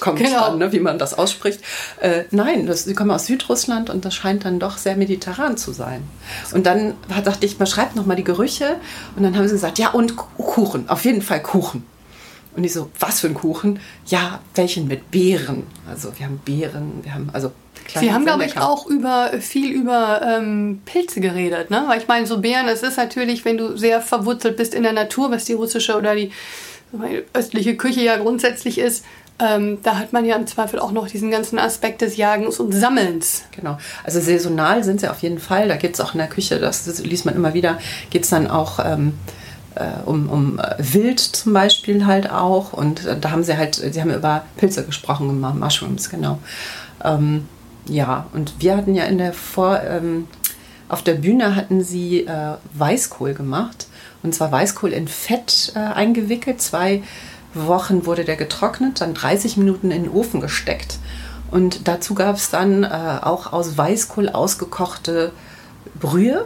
[0.00, 0.44] kommt genau.
[0.44, 1.60] an, ne, wie man das ausspricht.
[2.00, 5.72] Äh, nein, das, sie kommen aus Südrussland und das scheint dann doch sehr mediterran zu
[5.72, 6.02] sein.
[6.52, 8.76] Und dann dachte ich, man schreibt nochmal die Gerüche
[9.16, 11.84] und dann haben sie gesagt, ja und Kuchen, auf jeden Fall Kuchen.
[12.56, 13.78] Und ich so, was für ein Kuchen?
[14.06, 15.66] Ja, welchen mit Beeren?
[15.88, 17.52] Also wir haben Beeren, wir haben also
[17.98, 21.84] Sie haben, glaube ich, auch über viel über ähm, Pilze geredet, ne?
[21.88, 24.92] Weil ich meine, so Beeren, es ist natürlich, wenn du sehr verwurzelt bist in der
[24.92, 26.30] Natur, was die russische oder die
[27.32, 29.04] östliche Küche ja grundsätzlich ist,
[29.38, 32.72] ähm, da hat man ja im Zweifel auch noch diesen ganzen Aspekt des Jagens und
[32.72, 33.44] Sammelns.
[33.52, 33.78] Genau.
[34.04, 35.68] Also saisonal sind sie auf jeden Fall.
[35.68, 37.78] Da gibt es auch in der Küche, das, das liest man immer wieder,
[38.10, 38.78] geht es dann auch.
[38.84, 39.14] Ähm,
[39.76, 42.72] äh, um, um äh, Wild zum Beispiel halt auch.
[42.72, 46.38] Und äh, da haben sie halt, sie haben über Pilze gesprochen, Mushrooms, genau.
[47.04, 47.46] Ähm,
[47.86, 50.26] ja, und wir hatten ja in der Vor, ähm,
[50.88, 53.86] auf der Bühne hatten sie äh, Weißkohl gemacht.
[54.22, 56.60] Und zwar Weißkohl in Fett äh, eingewickelt.
[56.60, 57.02] Zwei
[57.54, 60.98] Wochen wurde der getrocknet, dann 30 Minuten in den Ofen gesteckt.
[61.50, 65.32] Und dazu gab es dann äh, auch aus Weißkohl ausgekochte
[65.98, 66.44] Brühe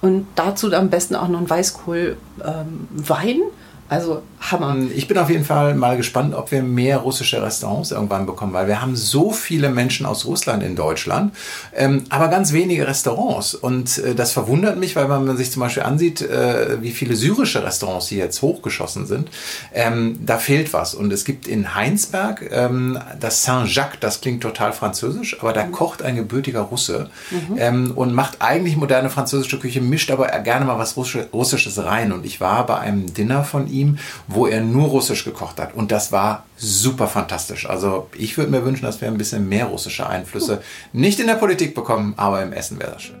[0.00, 2.16] und dazu am besten auch noch ein Weißkohlwein.
[2.42, 3.42] Ähm,
[3.88, 4.74] also Hammer.
[4.74, 8.52] Ähm, ich bin auf jeden Fall mal gespannt, ob wir mehr russische Restaurants irgendwann bekommen,
[8.52, 11.34] weil wir haben so viele Menschen aus Russland in Deutschland,
[11.74, 13.54] ähm, aber ganz wenige Restaurants.
[13.54, 17.16] Und äh, das verwundert mich, weil wenn man sich zum Beispiel ansieht, äh, wie viele
[17.16, 19.28] syrische Restaurants hier jetzt hochgeschossen sind,
[19.74, 20.94] ähm, da fehlt was.
[20.94, 25.72] Und es gibt in Heinsberg ähm, das Saint-Jacques, das klingt total französisch, aber da mhm.
[25.72, 27.56] kocht ein gebürtiger Russe mhm.
[27.58, 32.12] ähm, und macht eigentlich moderne französische Küche, mischt aber gerne mal was Russisches rein.
[32.12, 33.98] Und ich war bei einem Dinner von ihm
[34.32, 35.74] wo er nur Russisch gekocht hat.
[35.74, 37.68] Und das war super fantastisch.
[37.68, 40.62] Also ich würde mir wünschen, dass wir ein bisschen mehr russische Einflüsse
[40.92, 43.16] nicht in der Politik bekommen, aber im Essen wäre das schön.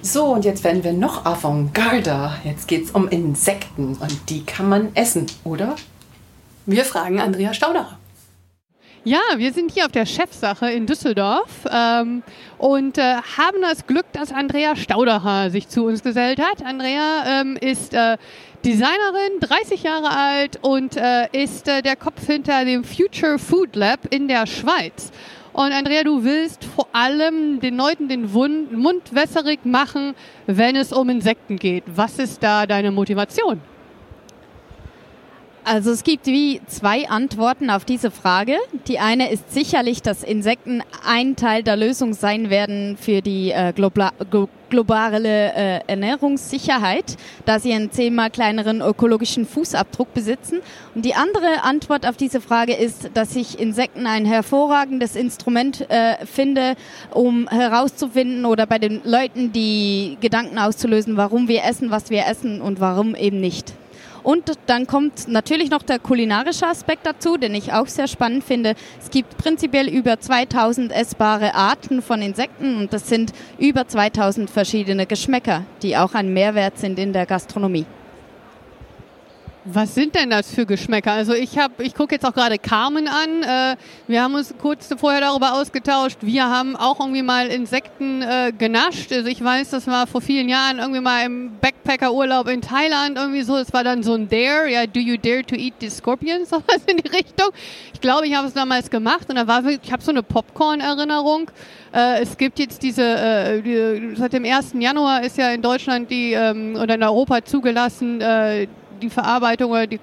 [0.00, 2.34] So, und jetzt werden wir noch Avantgarde.
[2.44, 5.74] Jetzt geht es um Insekten und die kann man essen, oder?
[6.66, 7.98] Wir fragen Andrea Staudacher.
[9.06, 12.22] Ja, wir sind hier auf der Chefsache in Düsseldorf ähm,
[12.56, 16.64] und äh, haben das Glück, dass Andrea Staudacher sich zu uns gesellt hat.
[16.64, 18.16] Andrea ähm, ist äh,
[18.64, 24.00] Designerin, 30 Jahre alt und äh, ist äh, der Kopf hinter dem Future Food Lab
[24.08, 25.12] in der Schweiz.
[25.52, 30.14] Und Andrea, du willst vor allem den Leuten den Mund wässerig machen,
[30.46, 31.84] wenn es um Insekten geht.
[31.94, 33.60] Was ist da deine Motivation?
[35.66, 38.56] Also es gibt wie zwei Antworten auf diese Frage.
[38.86, 43.72] Die eine ist sicherlich, dass Insekten ein Teil der Lösung sein werden für die äh,
[43.74, 44.12] globa
[44.68, 50.60] globale äh, Ernährungssicherheit, da sie einen zehnmal kleineren ökologischen Fußabdruck besitzen.
[50.94, 56.26] Und die andere Antwort auf diese Frage ist, dass ich Insekten ein hervorragendes Instrument äh,
[56.26, 56.74] finde,
[57.12, 62.60] um herauszufinden oder bei den Leuten die Gedanken auszulösen, warum wir essen, was wir essen
[62.60, 63.74] und warum eben nicht.
[64.24, 68.74] Und dann kommt natürlich noch der kulinarische Aspekt dazu, den ich auch sehr spannend finde.
[69.00, 75.04] Es gibt prinzipiell über 2000 essbare Arten von Insekten und das sind über 2000 verschiedene
[75.04, 77.84] Geschmäcker, die auch ein Mehrwert sind in der Gastronomie.
[79.66, 81.12] Was sind denn das für Geschmäcker?
[81.12, 83.42] Also ich habe, ich gucke jetzt auch gerade Carmen an.
[83.42, 86.18] Äh, wir haben uns kurz vorher darüber ausgetauscht.
[86.20, 89.10] Wir haben auch irgendwie mal Insekten äh, genascht.
[89.10, 93.40] Also ich weiß, das war vor vielen Jahren irgendwie mal im Backpacker-Urlaub in Thailand irgendwie
[93.40, 93.56] so.
[93.56, 96.50] Es war dann so ein Dare, ja, do you dare to eat the scorpions?
[96.50, 97.48] Sowas in die Richtung.
[97.94, 101.50] Ich glaube, ich habe es damals gemacht und da war ich habe so eine Popcorn-Erinnerung.
[101.94, 104.74] Äh, es gibt jetzt diese, die, seit dem 1.
[104.78, 108.20] Januar ist ja in Deutschland die ähm, oder in Europa zugelassen,
[109.00, 110.00] die Verarbeitung oder die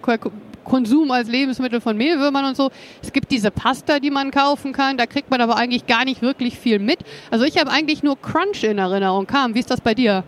[0.63, 2.69] Konsum als Lebensmittel von Mehlwürmern und so.
[3.01, 6.21] Es gibt diese Pasta, die man kaufen kann, da kriegt man aber eigentlich gar nicht
[6.21, 6.99] wirklich viel mit.
[7.29, 9.25] Also ich habe eigentlich nur Crunch in Erinnerung.
[9.27, 10.23] Kam, wie ist das bei dir?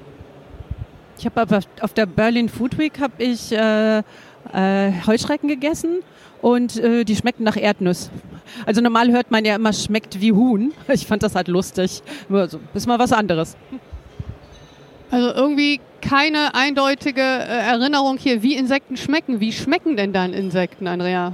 [1.18, 6.00] Ich habe aber auf der Berlin Food Week habe ich äh, äh, Heuschrecken gegessen
[6.42, 8.10] und äh, die schmeckten nach Erdnuss.
[8.66, 10.74] Also normal hört man ja immer, schmeckt wie Huhn.
[10.90, 12.02] Ich fand das halt lustig.
[12.74, 13.56] Ist mal was anderes.
[15.14, 19.40] Also irgendwie keine eindeutige äh, Erinnerung hier, wie Insekten schmecken.
[19.40, 21.34] Wie schmecken denn dann Insekten, Andrea?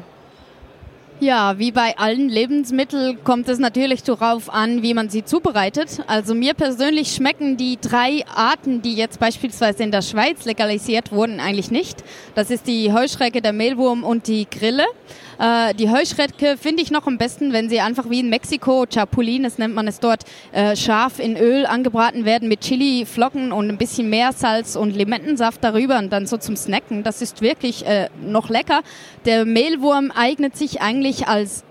[1.22, 6.02] Ja, wie bei allen Lebensmitteln kommt es natürlich darauf an, wie man sie zubereitet.
[6.08, 11.40] Also mir persönlich schmecken die drei Arten, die jetzt beispielsweise in der Schweiz legalisiert wurden,
[11.40, 12.04] eigentlich nicht.
[12.36, 14.84] Das ist die Heuschrecke, der Mehlwurm und die Grille.
[15.40, 19.44] Äh, die Heuschrecke finde ich noch am besten, wenn sie einfach wie in Mexiko, Chapulin,
[19.44, 23.78] das nennt man es dort, äh, scharf in Öl angebraten werden mit Chili-Flocken und ein
[23.78, 27.04] bisschen Meersalz und Limettensaft darüber und dann so zum Snacken.
[27.04, 28.82] Das ist wirklich äh, noch lecker.
[29.26, 31.64] Der Mehlwurm eignet sich eigentlich als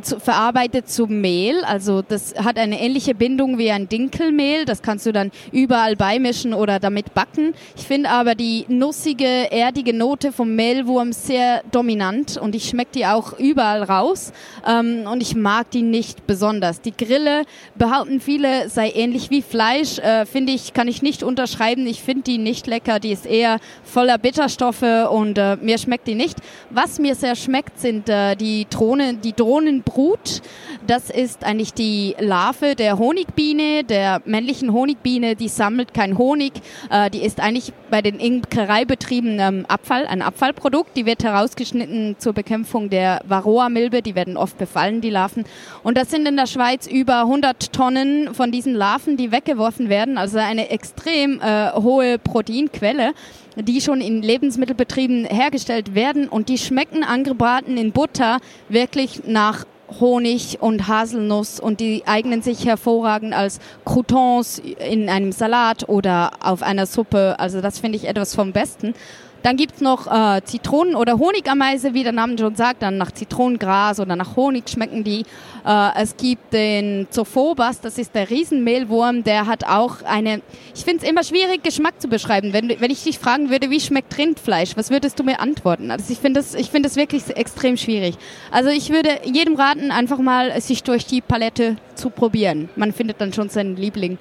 [0.00, 1.62] zu, verarbeitet zu Mehl.
[1.64, 4.64] Also das hat eine ähnliche Bindung wie ein Dinkelmehl.
[4.64, 7.54] Das kannst du dann überall beimischen oder damit backen.
[7.76, 13.06] Ich finde aber die nussige, erdige Note vom Mehlwurm sehr dominant und ich schmecke die
[13.06, 14.32] auch überall raus.
[14.66, 16.80] Ähm, und ich mag die nicht besonders.
[16.80, 19.98] Die Grille behaupten viele sei ähnlich wie Fleisch.
[19.98, 21.86] Äh, finde ich, kann ich nicht unterschreiben.
[21.86, 23.00] Ich finde die nicht lecker.
[23.00, 26.38] Die ist eher voller Bitterstoffe und äh, mir schmeckt die nicht.
[26.70, 30.40] Was mir sehr schmeckt, sind äh, die Drohnen, die Drohnen Brut.
[30.86, 36.52] Das ist eigentlich die Larve der Honigbiene, der männlichen Honigbiene, die sammelt kein Honig.
[36.90, 40.96] Äh, die ist eigentlich bei den Imkereibetrieben ähm, Abfall, ein Abfallprodukt.
[40.96, 44.02] Die wird herausgeschnitten zur Bekämpfung der Varroa-Milbe.
[44.02, 45.44] Die werden oft befallen, die Larven.
[45.82, 50.18] Und das sind in der Schweiz über 100 Tonnen von diesen Larven, die weggeworfen werden.
[50.18, 53.12] Also eine extrem äh, hohe Proteinquelle
[53.56, 59.66] die schon in Lebensmittelbetrieben hergestellt werden und die schmecken angebraten in Butter wirklich nach
[60.00, 66.62] Honig und Haselnuss und die eignen sich hervorragend als Croutons in einem Salat oder auf
[66.62, 67.36] einer Suppe.
[67.38, 68.94] Also das finde ich etwas vom Besten.
[69.42, 73.98] Dann gibt's noch äh, Zitronen- oder Honigameise, wie der Name schon sagt, dann nach Zitronengras
[73.98, 75.24] oder nach Honig schmecken die.
[75.66, 80.42] Äh, es gibt den Zophobas, das ist der Riesenmehlwurm, der hat auch eine,
[80.74, 82.52] ich finde es immer schwierig, Geschmack zu beschreiben.
[82.52, 85.90] Wenn, wenn ich dich fragen würde, wie schmeckt Rindfleisch, was würdest du mir antworten?
[85.90, 88.16] Also ich finde das, ich finde das wirklich extrem schwierig.
[88.50, 92.68] Also ich würde jedem raten, einfach mal sich durch die Palette zu probieren.
[92.76, 94.18] Man findet dann schon seinen Liebling.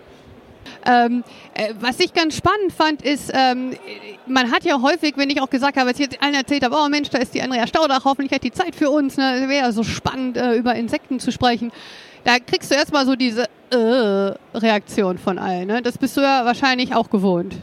[0.86, 3.71] Ähm, äh, was ich ganz spannend fand, ist, ähm,
[4.28, 6.76] man hat ja häufig, wenn ich auch gesagt habe, als ich jetzt allen erzählt habe,
[6.76, 9.45] oh Mensch, da ist die Andrea Staudach, hoffentlich hat die Zeit für uns, ne?
[9.47, 11.71] wäre ja so spannend, äh, über Insekten zu sprechen.
[12.24, 15.67] Da kriegst du erstmal so diese äh, Reaktion von allen.
[15.67, 15.82] Ne?
[15.82, 17.56] Das bist du ja wahrscheinlich auch gewohnt.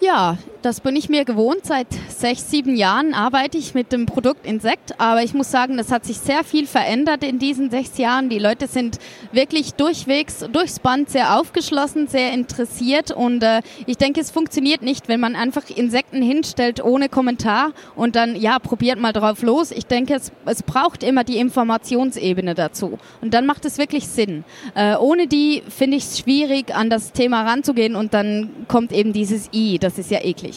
[0.00, 1.64] Ja, das bin ich mir gewohnt.
[1.64, 4.98] Seit sechs, sieben Jahren arbeite ich mit dem Produkt Insekt.
[5.00, 8.28] Aber ich muss sagen, das hat sich sehr viel verändert in diesen sechs Jahren.
[8.28, 8.98] Die Leute sind
[9.32, 13.10] wirklich durchwegs, durchs Band sehr aufgeschlossen, sehr interessiert.
[13.10, 18.14] Und äh, ich denke, es funktioniert nicht, wenn man einfach Insekten hinstellt ohne Kommentar und
[18.14, 19.72] dann, ja, probiert mal drauf los.
[19.72, 22.98] Ich denke, es, es braucht immer die Informationsebene dazu.
[23.20, 24.44] Und dann macht es wirklich Sinn.
[24.74, 27.96] Äh, ohne die finde ich es schwierig, an das Thema ranzugehen.
[27.96, 29.78] Und dann kommt eben dieses I.
[29.78, 30.51] Das ist ja eklig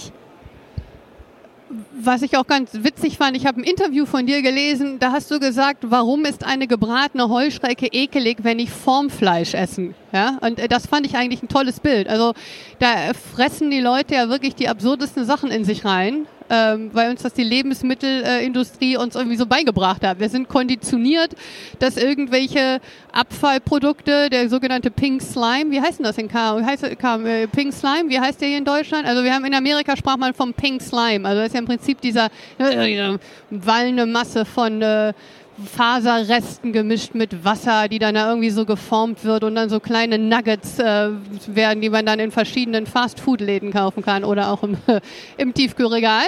[1.99, 5.31] was ich auch ganz witzig fand, ich habe ein Interview von dir gelesen, da hast
[5.31, 9.95] du gesagt, warum ist eine gebratene Heuschrecke ekelig, wenn ich Formfleisch essen?
[10.11, 12.07] Ja, und äh, das fand ich eigentlich ein tolles Bild.
[12.07, 12.33] Also
[12.79, 17.23] da fressen die Leute ja wirklich die absurdesten Sachen in sich rein ähm, weil uns
[17.23, 20.19] das die Lebensmittelindustrie uns irgendwie so beigebracht hat.
[20.19, 21.35] Wir sind konditioniert,
[21.79, 22.79] dass irgendwelche
[23.11, 26.59] Abfallprodukte, der sogenannte Pink Slime, wie heißt denn das in K?
[26.59, 29.07] Wie heißt, äh, Pink Slime, wie heißt der hier in Deutschland?
[29.07, 31.27] Also wir haben in Amerika sprach man vom Pink Slime.
[31.27, 32.27] Also das ist ja im Prinzip dieser
[32.57, 33.17] äh,
[33.49, 35.13] wallende Masse von äh,
[35.63, 40.17] Faserresten gemischt mit Wasser, die dann da irgendwie so geformt wird und dann so kleine
[40.17, 41.11] Nuggets äh,
[41.47, 44.77] werden, die man dann in verschiedenen Fast-Food-Läden kaufen kann oder auch im,
[45.37, 46.25] im Tiefkühlregal.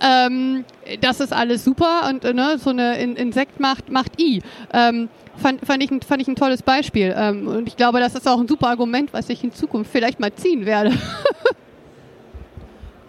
[0.00, 0.64] Ähm,
[1.00, 4.42] das ist alles super und äh, ne, so eine in Insekt macht, macht I.
[4.72, 7.14] Ähm, fand, fand, ich, fand ich ein tolles Beispiel.
[7.16, 10.18] Ähm, und ich glaube, das ist auch ein super Argument, was ich in Zukunft vielleicht
[10.18, 10.92] mal ziehen werde.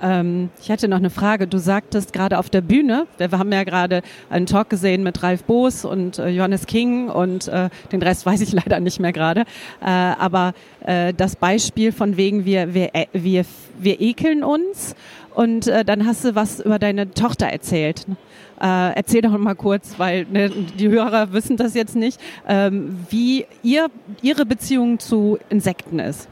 [0.06, 1.48] Ähm, ich hätte noch eine Frage.
[1.48, 5.44] Du sagtest gerade auf der Bühne, wir haben ja gerade einen Talk gesehen mit Ralf
[5.46, 9.42] Boos und äh, Johannes King und äh, den Rest weiß ich leider nicht mehr gerade.
[9.82, 10.54] Äh, aber
[10.86, 13.46] äh, das Beispiel von wegen wir, wir, äh, wir,
[13.80, 14.96] wir ekeln uns
[15.34, 18.06] und äh, dann hast du was über deine Tochter erzählt.
[18.62, 23.48] Äh, erzähl doch mal kurz, weil ne, die Hörer wissen das jetzt nicht, ähm, wie
[23.64, 23.88] ihr,
[24.22, 26.30] ihre Beziehung zu Insekten ist.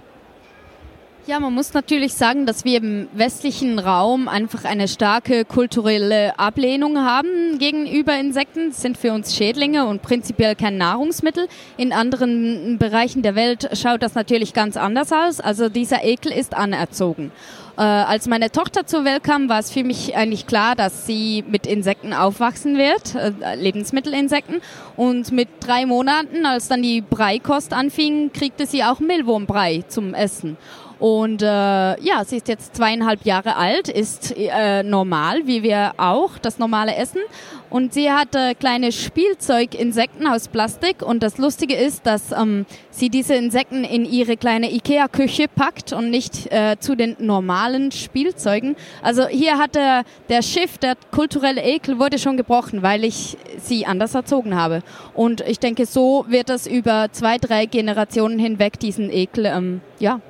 [1.25, 6.97] Ja, man muss natürlich sagen, dass wir im westlichen Raum einfach eine starke kulturelle Ablehnung
[6.97, 8.71] haben gegenüber Insekten.
[8.71, 11.47] Das sind für uns Schädlinge und prinzipiell kein Nahrungsmittel.
[11.77, 15.39] In anderen Bereichen der Welt schaut das natürlich ganz anders aus.
[15.39, 17.31] Also dieser Ekel ist anerzogen.
[17.77, 21.43] Äh, als meine Tochter zur Welt kam, war es für mich eigentlich klar, dass sie
[21.47, 24.61] mit Insekten aufwachsen wird, äh, Lebensmittelinsekten.
[24.95, 30.57] Und mit drei Monaten, als dann die Breikost anfing, kriegte sie auch Mehlwurmbrei zum Essen.
[31.03, 36.37] Und äh, ja, sie ist jetzt zweieinhalb Jahre alt, ist äh, normal, wie wir auch,
[36.37, 37.19] das normale Essen.
[37.69, 41.01] Und sie hat äh, kleine Spielzeuginsekten aus Plastik.
[41.01, 46.09] Und das Lustige ist, dass ähm, sie diese Insekten in ihre kleine Ikea-Küche packt und
[46.09, 48.77] nicht äh, zu den normalen Spielzeugen.
[49.01, 53.85] Also hier hat der, der Schiff, der kulturelle Ekel wurde schon gebrochen, weil ich sie
[53.85, 54.83] anders erzogen habe.
[55.13, 60.21] Und ich denke, so wird das über zwei, drei Generationen hinweg diesen Ekel ähm, ja,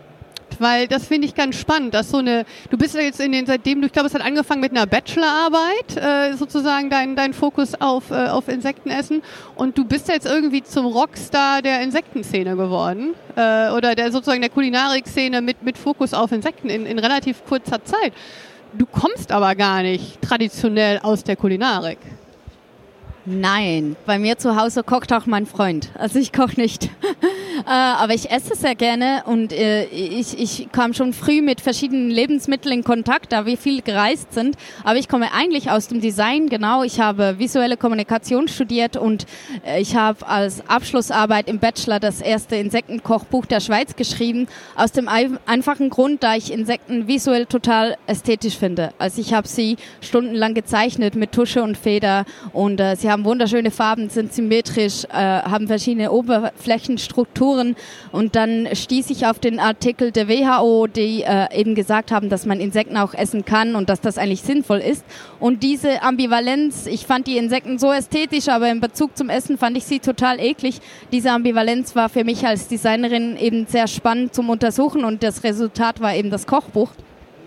[0.60, 3.46] weil das finde ich ganz spannend, dass so eine, du bist ja jetzt in den,
[3.46, 7.74] seitdem du, ich glaube, es hat angefangen mit einer Bachelorarbeit, äh, sozusagen dein, dein Fokus
[7.80, 9.22] auf, äh, auf Insektenessen
[9.56, 14.50] und du bist jetzt irgendwie zum Rockstar der Insektenszene geworden äh, oder der sozusagen der
[14.50, 18.14] Kulinarikszene mit, mit Fokus auf Insekten in, in relativ kurzer Zeit.
[18.74, 22.00] Du kommst aber gar nicht traditionell aus der Kulinarik.
[23.26, 25.90] Nein, bei mir zu Hause kocht auch mein Freund.
[25.98, 26.86] Also ich koche nicht.
[27.66, 32.10] äh, aber ich esse sehr gerne und äh, ich, ich kam schon früh mit verschiedenen
[32.10, 34.58] Lebensmitteln in Kontakt, da wir viel gereist sind.
[34.84, 36.84] Aber ich komme eigentlich aus dem Design, genau.
[36.84, 39.26] Ich habe visuelle Kommunikation studiert und
[39.66, 44.48] äh, ich habe als Abschlussarbeit im Bachelor das erste Insektenkochbuch der Schweiz geschrieben.
[44.76, 48.94] Aus dem einfachen Grund, da ich Insekten visuell total ästhetisch finde.
[48.98, 54.10] Also ich habe sie stundenlang gezeichnet mit Tusche und Feder und sie haben wunderschöne Farben,
[54.10, 57.76] sind symmetrisch, äh, haben verschiedene Oberflächenstrukturen
[58.12, 62.46] und dann stieß ich auf den Artikel der WHO, die äh, eben gesagt haben, dass
[62.46, 65.06] man Insekten auch essen kann und dass das eigentlich sinnvoll ist.
[65.40, 69.78] Und diese Ambivalenz, ich fand die Insekten so ästhetisch, aber in Bezug zum Essen fand
[69.78, 70.82] ich sie total eklig.
[71.12, 76.02] Diese Ambivalenz war für mich als Designerin eben sehr spannend zum Untersuchen und das Resultat
[76.02, 76.90] war eben das Kochbuch.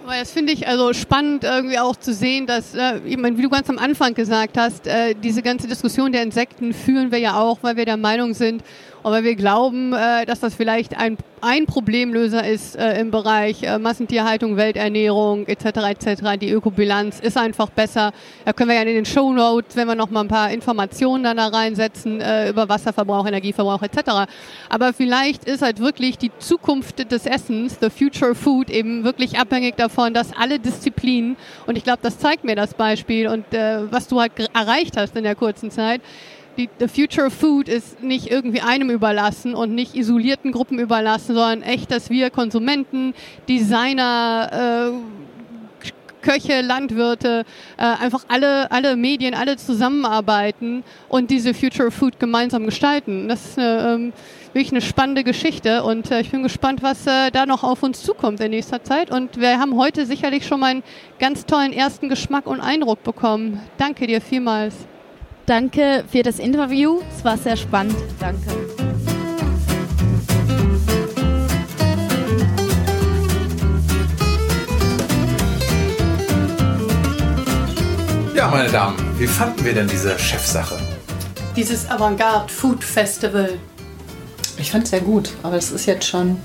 [0.07, 3.69] Aber das finde ich also spannend irgendwie auch zu sehen, dass, äh, wie du ganz
[3.69, 7.77] am Anfang gesagt hast, äh, diese ganze Diskussion der Insekten führen wir ja auch, weil
[7.77, 8.63] wir der Meinung sind,
[9.07, 13.79] aber wir glauben, äh, dass das vielleicht ein, ein Problemlöser ist äh, im Bereich äh,
[13.79, 15.65] Massentierhaltung, Welternährung etc.
[15.91, 16.23] etc.
[16.41, 18.11] Die Ökobilanz ist einfach besser.
[18.45, 21.23] Da können wir ja in den Show Notes, wenn wir noch mal ein paar Informationen
[21.23, 24.29] dann da reinsetzen über Wasserverbrauch, Energieverbrauch etc.
[24.69, 29.77] Aber vielleicht ist halt wirklich die Zukunft des Essens, the future food, eben wirklich abhängig
[29.77, 31.37] davon, dass alle Disziplinen
[31.67, 35.23] und ich glaube, das zeigt mir das Beispiel und was du halt erreicht hast in
[35.23, 36.01] der kurzen Zeit
[36.57, 41.35] die, the future of food ist nicht irgendwie einem überlassen und nicht isolierten Gruppen überlassen,
[41.35, 43.15] sondern echt, dass wir Konsumenten,
[43.49, 45.27] Designer, äh,
[46.27, 47.45] Köche, Landwirte,
[47.77, 53.29] äh, einfach alle, alle Medien, alle zusammenarbeiten und diese Future of Food gemeinsam gestalten.
[53.29, 54.13] Das ist eine, ähm,
[54.53, 58.03] wirklich eine spannende Geschichte und äh, ich bin gespannt, was äh, da noch auf uns
[58.03, 59.13] zukommt in nächster Zeit.
[59.13, 60.83] Und wir haben heute sicherlich schon mal einen
[61.21, 63.61] ganz tollen ersten Geschmack und Eindruck bekommen.
[63.79, 64.75] Danke dir vielmals.
[65.47, 67.03] Danke für das Interview.
[67.17, 67.95] Es war sehr spannend.
[68.19, 68.41] Danke.
[78.35, 80.77] Ja, meine Damen, wie fanden wir denn diese Chefsache?
[81.55, 83.51] Dieses Avantgarde Food Festival.
[84.59, 86.39] Ich fand es sehr gut, aber es ist jetzt schon,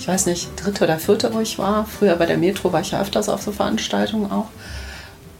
[0.00, 1.86] ich weiß nicht, dritte oder vierte, wo ich war.
[1.86, 4.48] Früher bei der Metro war ich ja öfters auf so Veranstaltungen auch.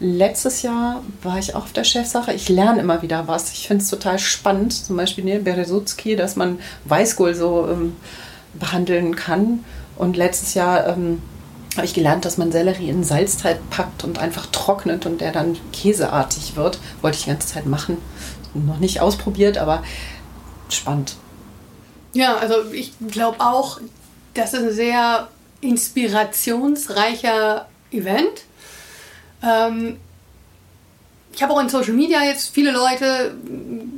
[0.02, 2.32] Letztes Jahr war ich auch auf der Chefsache.
[2.32, 3.52] Ich lerne immer wieder was.
[3.52, 7.96] Ich finde es total spannend, zum Beispiel ne, Beresutski, dass man Weißkohl so ähm,
[8.54, 9.62] behandeln kann.
[9.96, 11.20] Und letztes Jahr ähm,
[11.76, 15.58] habe ich gelernt, dass man Sellerie in Salzteig packt und einfach trocknet und der dann
[15.70, 16.78] käseartig wird.
[17.02, 17.98] Wollte ich die ganze Zeit machen.
[18.54, 19.82] Noch nicht ausprobiert, aber
[20.70, 21.16] spannend.
[22.14, 23.78] Ja, also ich glaube auch,
[24.32, 25.28] das ist ein sehr
[25.60, 28.44] inspirationsreicher Event
[29.42, 29.96] ähm,
[31.32, 33.34] ich habe auch in Social Media jetzt viele Leute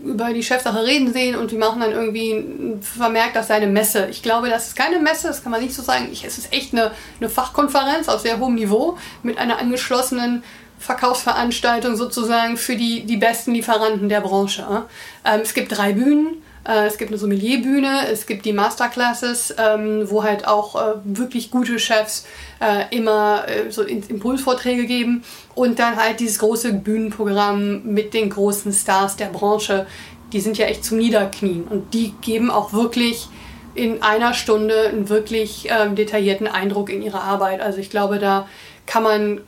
[0.04, 2.44] über die Chefsache reden sehen und die machen dann irgendwie
[2.80, 4.08] vermerkt, das sei eine Messe.
[4.10, 6.08] Ich glaube, das ist keine Messe, das kann man nicht so sagen.
[6.12, 6.90] Ich, es ist echt eine,
[7.20, 10.42] eine Fachkonferenz auf sehr hohem Niveau mit einer angeschlossenen
[10.78, 14.84] Verkaufsveranstaltung sozusagen für die, die besten Lieferanten der Branche.
[15.24, 16.42] Ähm, es gibt drei Bühnen.
[16.66, 21.50] Äh, es gibt eine Sommelierbühne, es gibt die Masterclasses, ähm, wo halt auch äh, wirklich
[21.50, 22.26] gute Chefs
[22.60, 29.16] äh, immer so Impulsvorträge geben und dann halt dieses große Bühnenprogramm mit den großen Stars
[29.16, 29.86] der Branche.
[30.32, 33.28] Die sind ja echt zum Niederknien und die geben auch wirklich
[33.74, 37.60] in einer Stunde einen wirklich ähm, detaillierten Eindruck in ihre Arbeit.
[37.60, 38.46] Also ich glaube, da
[38.86, 39.40] kann man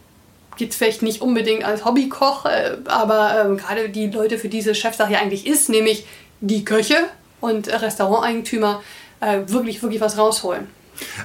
[0.57, 2.47] jetzt vielleicht nicht unbedingt als Hobbykoch,
[2.87, 6.05] aber ähm, gerade die Leute, für diese Chefsache ja eigentlich ist, nämlich
[6.41, 7.09] die Köche
[7.41, 8.83] und Restauranteigentümer
[9.21, 10.67] äh, wirklich, wirklich was rausholen.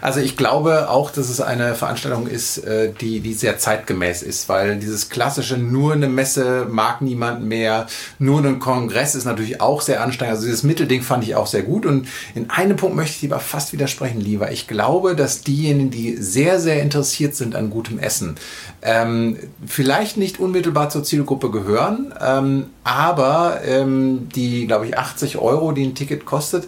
[0.02, 4.50] Also ich glaube auch, dass es eine Veranstaltung ist, äh, die, die sehr zeitgemäß ist,
[4.50, 9.82] weil dieses klassische nur eine Messe mag niemand mehr, nur ein Kongress ist natürlich auch
[9.82, 10.36] sehr anstrengend.
[10.36, 13.40] Also dieses Mittelding fand ich auch sehr gut und in einem Punkt möchte ich lieber
[13.40, 14.52] fast widersprechen, lieber.
[14.52, 18.36] Ich glaube, dass diejenigen, die sehr, sehr interessiert sind an gutem Essen,
[18.82, 25.72] ähm, vielleicht nicht unmittelbar zur Zielgruppe gehören, ähm, aber ähm, die, glaube ich, 80 Euro,
[25.72, 26.68] die ein Ticket kostet,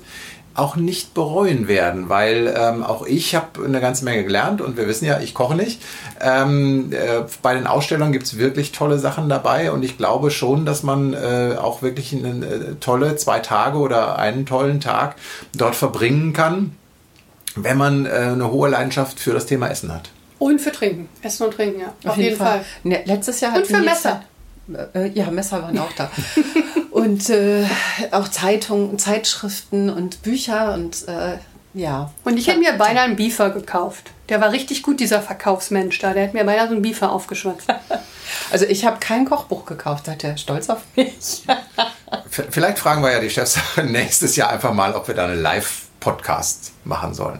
[0.53, 4.87] auch nicht bereuen werden, weil ähm, auch ich habe eine ganze Menge gelernt und wir
[4.87, 5.81] wissen ja, ich koche nicht.
[6.19, 10.65] Ähm, äh, bei den Ausstellungen gibt es wirklich tolle Sachen dabei und ich glaube schon,
[10.65, 15.15] dass man äh, auch wirklich eine äh, tolle zwei Tage oder einen tollen Tag
[15.55, 16.75] dort verbringen kann,
[17.55, 20.09] wenn man äh, eine hohe Leidenschaft für das Thema Essen hat.
[20.37, 21.07] Und für Trinken.
[21.21, 21.87] Essen und Trinken, ja.
[22.03, 22.59] Auf, Auf jeden, jeden, Fall.
[22.59, 22.65] Fall.
[22.83, 24.23] Ne, letztes Jahr und für Messer.
[24.93, 26.09] Äh, ja, Messer waren auch da.
[27.01, 27.65] und äh,
[28.11, 31.37] auch Zeitungen, Zeitschriften und Bücher und äh,
[31.73, 32.11] ja.
[32.23, 34.11] Und ich hätte mir beinahe einen Beefer gekauft.
[34.29, 36.13] Der war richtig gut, dieser Verkaufsmensch da.
[36.13, 37.67] Der hat mir beinahe so einen Beefer aufgeschwatzt.
[38.49, 41.43] Also ich habe kein Kochbuch gekauft, seid ihr stolz auf mich?
[42.29, 46.71] Vielleicht fragen wir ja die Chefs nächstes Jahr einfach mal, ob wir da eine Live-Podcast
[46.85, 47.39] machen sollen.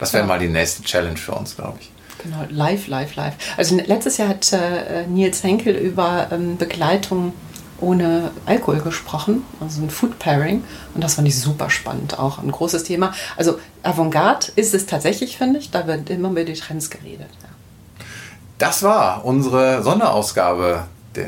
[0.00, 0.26] Das wäre ja.
[0.26, 1.92] mal die nächste Challenge für uns, glaube ich.
[2.24, 3.34] Genau, live, live, live.
[3.56, 7.34] Also letztes Jahr hat äh, Nils Henkel über ähm, Begleitung
[7.82, 10.64] ohne Alkohol gesprochen, also ein Food Pairing.
[10.94, 13.12] Und das fand ich super spannend, auch ein großes Thema.
[13.36, 15.70] Also Avantgarde ist es tatsächlich, finde ich.
[15.70, 17.28] Da wird immer über die Trends geredet.
[17.42, 17.48] Ja.
[18.58, 20.84] Das war unsere Sonderausgabe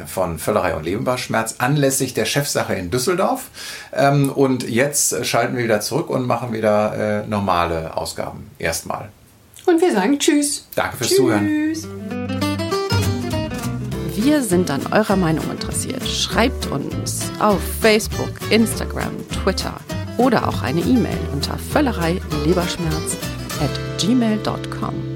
[0.06, 3.50] von Völlerei und Lebenbarschmerz anlässlich der Chefsache in Düsseldorf.
[3.92, 8.50] Ähm, und jetzt schalten wir wieder zurück und machen wieder äh, normale Ausgaben.
[8.58, 9.10] Erstmal.
[9.66, 10.66] Und wir sagen Tschüss.
[10.74, 11.16] Danke fürs tschüss.
[11.16, 12.43] Zuhören.
[14.16, 16.06] Wir sind an eurer Meinung interessiert.
[16.06, 19.74] Schreibt uns auf Facebook, Instagram, Twitter
[20.18, 22.20] oder auch eine E-Mail unter völlerei
[23.60, 25.13] at gmail.com.